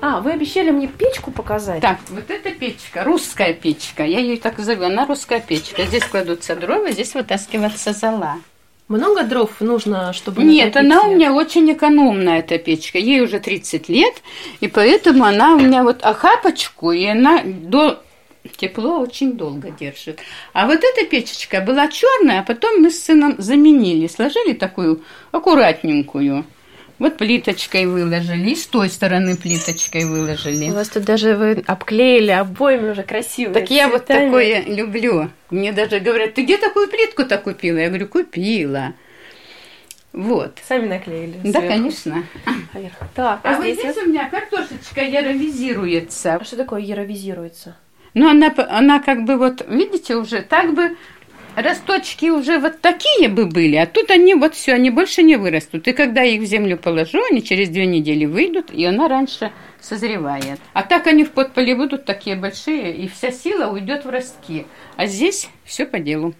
А, 0.00 0.20
вы 0.20 0.32
обещали 0.32 0.70
мне 0.70 0.86
печку 0.86 1.30
показать? 1.30 1.80
Так, 1.80 1.98
вот 2.10 2.30
эта 2.30 2.50
печка, 2.50 3.04
русская 3.04 3.54
печка, 3.54 4.04
я 4.04 4.18
ее 4.18 4.36
так 4.36 4.58
зову, 4.58 4.84
она 4.84 5.06
русская 5.06 5.40
печка. 5.40 5.84
Здесь 5.86 6.04
кладутся 6.04 6.56
дрова, 6.56 6.90
здесь 6.90 7.14
вытаскивается 7.14 7.92
зола. 7.92 8.36
Много 8.88 9.22
дров 9.22 9.60
нужно, 9.60 10.12
чтобы 10.12 10.42
Нет, 10.44 10.76
она 10.76 11.04
у 11.04 11.14
меня 11.14 11.32
очень 11.32 11.72
экономная, 11.72 12.40
эта 12.40 12.58
печка. 12.58 12.98
Ей 12.98 13.22
уже 13.22 13.40
30 13.40 13.88
лет, 13.88 14.14
и 14.60 14.68
поэтому 14.68 15.24
она 15.24 15.54
у 15.54 15.58
меня 15.58 15.82
вот 15.82 16.02
охапочку, 16.02 16.92
и 16.92 17.04
она 17.06 17.42
до 17.44 18.02
тепло 18.58 19.00
очень 19.00 19.32
долго 19.38 19.70
держит. 19.70 20.20
А 20.52 20.66
вот 20.66 20.80
эта 20.84 21.06
печечка 21.06 21.62
была 21.62 21.88
черная, 21.88 22.40
а 22.40 22.42
потом 22.42 22.82
мы 22.82 22.90
с 22.90 23.02
сыном 23.02 23.36
заменили, 23.38 24.06
сложили 24.06 24.52
такую 24.52 25.02
аккуратненькую. 25.32 26.44
Вот 26.98 27.16
плиточкой 27.16 27.86
выложили, 27.86 28.50
и 28.50 28.54
с 28.54 28.66
той 28.66 28.88
стороны 28.88 29.36
плиточкой 29.36 30.04
выложили. 30.04 30.70
У 30.70 30.74
вас 30.74 30.88
тут 30.88 31.04
даже 31.04 31.36
вы 31.36 31.64
обклеили 31.66 32.30
обоими 32.30 32.90
уже 32.90 33.02
красиво. 33.02 33.52
Так 33.52 33.70
я 33.70 33.88
вот 33.88 34.06
такое 34.06 34.62
люблю. 34.62 35.30
Мне 35.50 35.72
даже 35.72 35.98
говорят, 35.98 36.34
ты 36.34 36.44
где 36.44 36.56
такую 36.56 36.88
плитку-то 36.88 37.38
купила? 37.38 37.78
Я 37.78 37.88
говорю, 37.88 38.06
купила. 38.06 38.94
Вот. 40.12 40.58
Сами 40.68 40.86
наклеили. 40.86 41.40
Да, 41.42 41.58
сверху. 41.58 41.68
конечно. 41.68 42.24
Так, 43.14 43.40
а, 43.42 43.56
а 43.56 43.60
здесь, 43.60 43.78
здесь 43.80 43.96
у 43.96 44.08
меня 44.08 44.28
картошечка 44.28 45.02
яровизируется. 45.02 46.36
А 46.36 46.44
что 46.44 46.56
такое 46.56 46.80
яровизируется? 46.80 47.76
Ну, 48.14 48.30
она, 48.30 48.54
она 48.68 49.00
как 49.00 49.24
бы 49.24 49.36
вот, 49.36 49.66
видите, 49.68 50.14
уже 50.14 50.42
так 50.42 50.72
бы 50.72 50.96
росточки 51.56 52.30
уже 52.30 52.58
вот 52.58 52.80
такие 52.80 53.28
бы 53.28 53.46
были, 53.46 53.76
а 53.76 53.86
тут 53.86 54.10
они 54.10 54.34
вот 54.34 54.54
все, 54.54 54.74
они 54.74 54.90
больше 54.90 55.22
не 55.22 55.36
вырастут. 55.36 55.86
И 55.88 55.92
когда 55.92 56.22
я 56.22 56.34
их 56.34 56.42
в 56.42 56.44
землю 56.44 56.76
положу, 56.76 57.20
они 57.30 57.42
через 57.42 57.68
две 57.68 57.86
недели 57.86 58.24
выйдут, 58.24 58.70
и 58.70 58.84
она 58.84 59.08
раньше 59.08 59.52
созревает. 59.80 60.60
А 60.72 60.82
так 60.82 61.06
они 61.06 61.24
в 61.24 61.30
подполе 61.30 61.74
будут 61.74 62.04
такие 62.04 62.36
большие, 62.36 62.94
и 62.96 63.08
вся 63.08 63.30
сила 63.30 63.70
уйдет 63.70 64.04
в 64.04 64.10
ростки. 64.10 64.66
А 64.96 65.06
здесь 65.06 65.48
все 65.64 65.86
по 65.86 65.98
делу. 65.98 66.34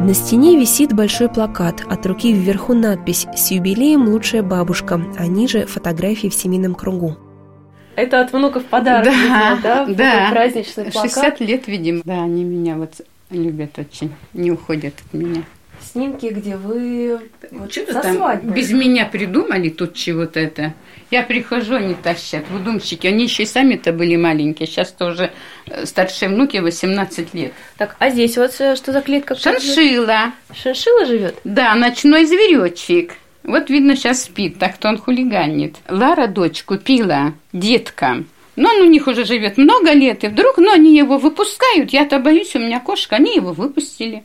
На 0.00 0.14
стене 0.14 0.58
висит 0.58 0.94
большой 0.94 1.28
плакат, 1.28 1.82
от 1.88 2.06
руки 2.06 2.32
вверху 2.32 2.72
надпись 2.72 3.26
«С 3.36 3.50
юбилеем 3.50 4.08
лучшая 4.08 4.42
бабушка», 4.42 5.00
а 5.18 5.26
ниже 5.26 5.66
фотографии 5.66 6.28
в 6.28 6.34
семейном 6.34 6.74
кругу. 6.74 7.18
Это 8.00 8.20
от 8.22 8.32
внуков 8.32 8.64
подарок, 8.64 9.04
да, 9.04 9.12
видимо, 9.12 9.60
да? 9.62 9.86
Да, 9.86 10.28
праздничный 10.30 10.84
плакат. 10.84 11.10
60 11.10 11.40
лет, 11.40 11.66
видимо. 11.66 12.00
Да, 12.04 12.22
они 12.22 12.44
меня 12.44 12.76
вот 12.76 12.94
любят 13.30 13.78
очень, 13.78 14.14
не 14.32 14.50
уходят 14.50 14.94
от 15.06 15.12
меня. 15.12 15.42
Снимки, 15.82 16.26
где 16.26 16.56
вы 16.56 17.20
вот, 17.50 17.72
Что-то 17.72 18.00
там 18.00 18.16
свадьбой. 18.16 18.54
без 18.54 18.70
меня 18.70 19.06
придумали 19.06 19.70
тут 19.70 19.94
чего-то 19.94 20.38
это. 20.40 20.74
Я 21.10 21.22
прихожу, 21.22 21.74
они 21.74 21.94
тащат, 21.94 22.44
выдумщики. 22.50 23.06
Они 23.06 23.24
еще 23.24 23.42
и 23.42 23.46
сами-то 23.46 23.92
были 23.92 24.16
маленькие. 24.16 24.66
Сейчас 24.66 24.92
тоже 24.92 25.30
э, 25.66 25.86
старшие 25.86 26.28
внуки 26.28 26.58
18 26.58 27.34
лет. 27.34 27.52
Так, 27.78 27.96
а 27.98 28.10
здесь 28.10 28.36
вот 28.36 28.54
э, 28.60 28.76
что 28.76 28.92
за 28.92 29.00
клетка? 29.00 29.34
Шиншила. 29.34 30.32
Шиншила 30.54 31.06
живет? 31.06 31.36
Да, 31.44 31.74
ночной 31.74 32.26
зверечек. 32.26 33.14
Вот 33.42 33.70
видно, 33.70 33.96
сейчас 33.96 34.24
спит, 34.24 34.58
так-то 34.58 34.88
он 34.88 34.98
хулиганит. 34.98 35.76
Лара 35.88 36.26
дочь 36.26 36.62
купила 36.62 37.34
деткам. 37.52 38.26
Но 38.56 38.68
он 38.68 38.82
у 38.82 38.84
них 38.84 39.06
уже 39.06 39.24
живет 39.24 39.56
много 39.56 39.92
лет, 39.92 40.24
и 40.24 40.28
вдруг, 40.28 40.58
но 40.58 40.72
они 40.72 40.96
его 40.96 41.16
выпускают. 41.16 41.90
Я-то 41.90 42.18
боюсь, 42.18 42.54
у 42.54 42.58
меня 42.58 42.80
кошка, 42.80 43.16
они 43.16 43.34
его 43.34 43.52
выпустили. 43.52 44.22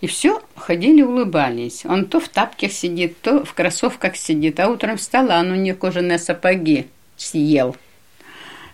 И 0.00 0.06
все, 0.06 0.42
ходили, 0.54 1.02
улыбались. 1.02 1.84
Он 1.84 2.04
то 2.04 2.20
в 2.20 2.28
тапках 2.28 2.70
сидит, 2.70 3.20
то 3.22 3.44
в 3.44 3.54
кроссовках 3.54 4.16
сидит. 4.16 4.60
А 4.60 4.68
утром 4.68 4.98
встала, 4.98 5.40
он 5.40 5.50
у 5.50 5.56
нее 5.56 5.74
кожаные 5.74 6.18
сапоги 6.18 6.86
съел. 7.16 7.74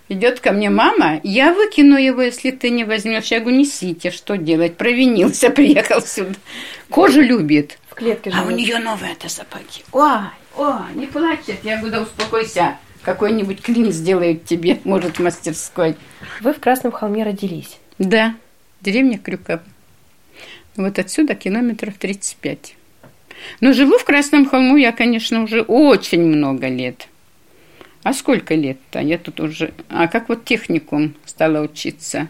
Идет 0.08 0.40
ко 0.40 0.52
мне 0.52 0.68
мама, 0.68 1.20
я 1.22 1.54
выкину 1.54 1.96
его, 1.96 2.20
если 2.20 2.50
ты 2.50 2.68
не 2.68 2.84
возьмешь. 2.84 3.28
Я 3.28 3.40
говорю, 3.40 3.56
несите, 3.56 4.10
что 4.10 4.36
делать? 4.36 4.76
Провинился, 4.76 5.48
приехал 5.50 6.02
сюда. 6.02 6.34
Кожу 6.90 7.22
любит. 7.22 7.78
Клетке 8.02 8.30
живет. 8.30 8.44
А 8.44 8.48
у 8.48 8.50
нее 8.50 8.78
новые 8.78 9.12
это 9.12 9.28
сапоги. 9.28 9.84
Ой, 9.92 10.18
о, 10.56 10.86
не 10.94 11.06
плачет. 11.06 11.60
Я 11.62 11.76
говорю, 11.76 11.92
да 11.92 12.02
успокойся. 12.02 12.78
Какой-нибудь 13.02 13.62
клин 13.62 13.92
сделают 13.92 14.44
тебе, 14.44 14.80
может, 14.84 15.18
в 15.18 15.22
мастерской. 15.22 15.96
Вы 16.40 16.52
в 16.52 16.58
Красном 16.58 16.92
холме 16.92 17.22
родились? 17.22 17.78
Да, 17.98 18.34
деревня 18.80 19.18
Крюков. 19.18 19.60
Вот 20.76 20.98
отсюда 20.98 21.34
километров 21.34 21.94
35. 21.98 22.76
Но 23.60 23.72
живу 23.72 23.98
в 23.98 24.04
Красном 24.04 24.46
холму 24.46 24.76
я, 24.76 24.92
конечно, 24.92 25.42
уже 25.42 25.62
очень 25.62 26.22
много 26.22 26.68
лет. 26.68 27.08
А 28.02 28.12
сколько 28.14 28.54
лет-то? 28.54 29.00
Я 29.00 29.18
тут 29.18 29.38
уже... 29.38 29.74
А 29.88 30.08
как 30.08 30.28
вот 30.28 30.44
техникум 30.44 31.14
стала 31.24 31.60
учиться? 31.60 32.28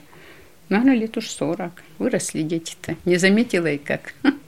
Наверное, 0.68 0.96
лет 0.96 1.16
уж 1.16 1.28
40. 1.28 1.70
Выросли 1.98 2.42
дети-то. 2.42 2.96
Не 3.06 3.16
заметила 3.16 3.68
и 3.68 3.78
как. 3.78 4.14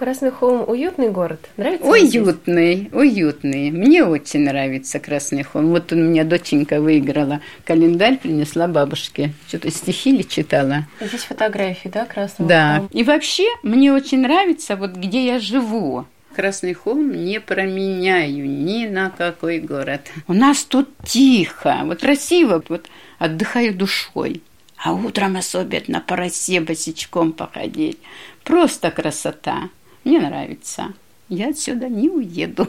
Красный 0.00 0.30
холм 0.30 0.64
уютный 0.66 1.10
город? 1.10 1.50
Нравится? 1.58 1.86
Уютный, 1.86 2.88
уютный. 2.90 3.70
Мне 3.70 4.02
очень 4.02 4.46
нравится 4.46 4.98
Красный 4.98 5.42
холм. 5.42 5.66
Вот 5.72 5.92
у 5.92 5.94
меня 5.94 6.24
доченька 6.24 6.80
выиграла. 6.80 7.42
Календарь 7.66 8.16
принесла 8.16 8.66
бабушке. 8.66 9.34
Что-то 9.46 9.70
стихи 9.70 10.12
ли 10.12 10.26
читала. 10.26 10.86
Здесь 11.02 11.24
фотографии, 11.24 11.90
да, 11.90 12.06
Красного 12.06 12.48
Да. 12.48 12.74
Холма? 12.76 12.88
И 12.92 13.04
вообще 13.04 13.44
мне 13.62 13.92
очень 13.92 14.20
нравится, 14.20 14.76
вот 14.76 14.92
где 14.92 15.26
я 15.26 15.38
живу. 15.38 16.06
Красный 16.34 16.72
холм 16.72 17.12
не 17.12 17.38
променяю 17.38 18.48
ни 18.48 18.86
на 18.86 19.10
какой 19.10 19.58
город. 19.58 20.00
У 20.26 20.32
нас 20.32 20.64
тут 20.64 20.88
тихо, 21.04 21.80
вот 21.84 22.00
красиво, 22.00 22.64
вот 22.70 22.86
отдыхаю 23.18 23.74
душой. 23.74 24.40
А 24.82 24.94
утром 24.94 25.36
особенно 25.36 26.00
по 26.00 26.16
росе 26.16 26.62
босичком 26.62 27.34
походить. 27.34 27.98
Просто 28.44 28.90
красота. 28.90 29.68
Мне 30.04 30.20
нравится. 30.20 30.94
Я 31.28 31.50
отсюда 31.50 31.88
не 31.88 32.08
уеду. 32.08 32.66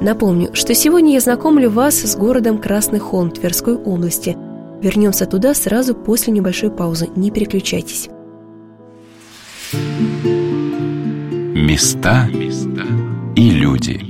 Напомню, 0.00 0.54
что 0.54 0.74
сегодня 0.74 1.12
я 1.12 1.20
знакомлю 1.20 1.70
вас 1.70 1.94
с 1.94 2.16
городом 2.16 2.58
Красный 2.58 2.98
Холм 2.98 3.30
Тверской 3.30 3.76
области. 3.76 4.36
Вернемся 4.82 5.26
туда 5.26 5.52
сразу 5.52 5.94
после 5.94 6.32
небольшой 6.32 6.70
паузы. 6.70 7.08
Не 7.16 7.30
переключайтесь. 7.30 8.08
Места 11.54 12.28
и 13.36 13.50
люди. 13.50 14.09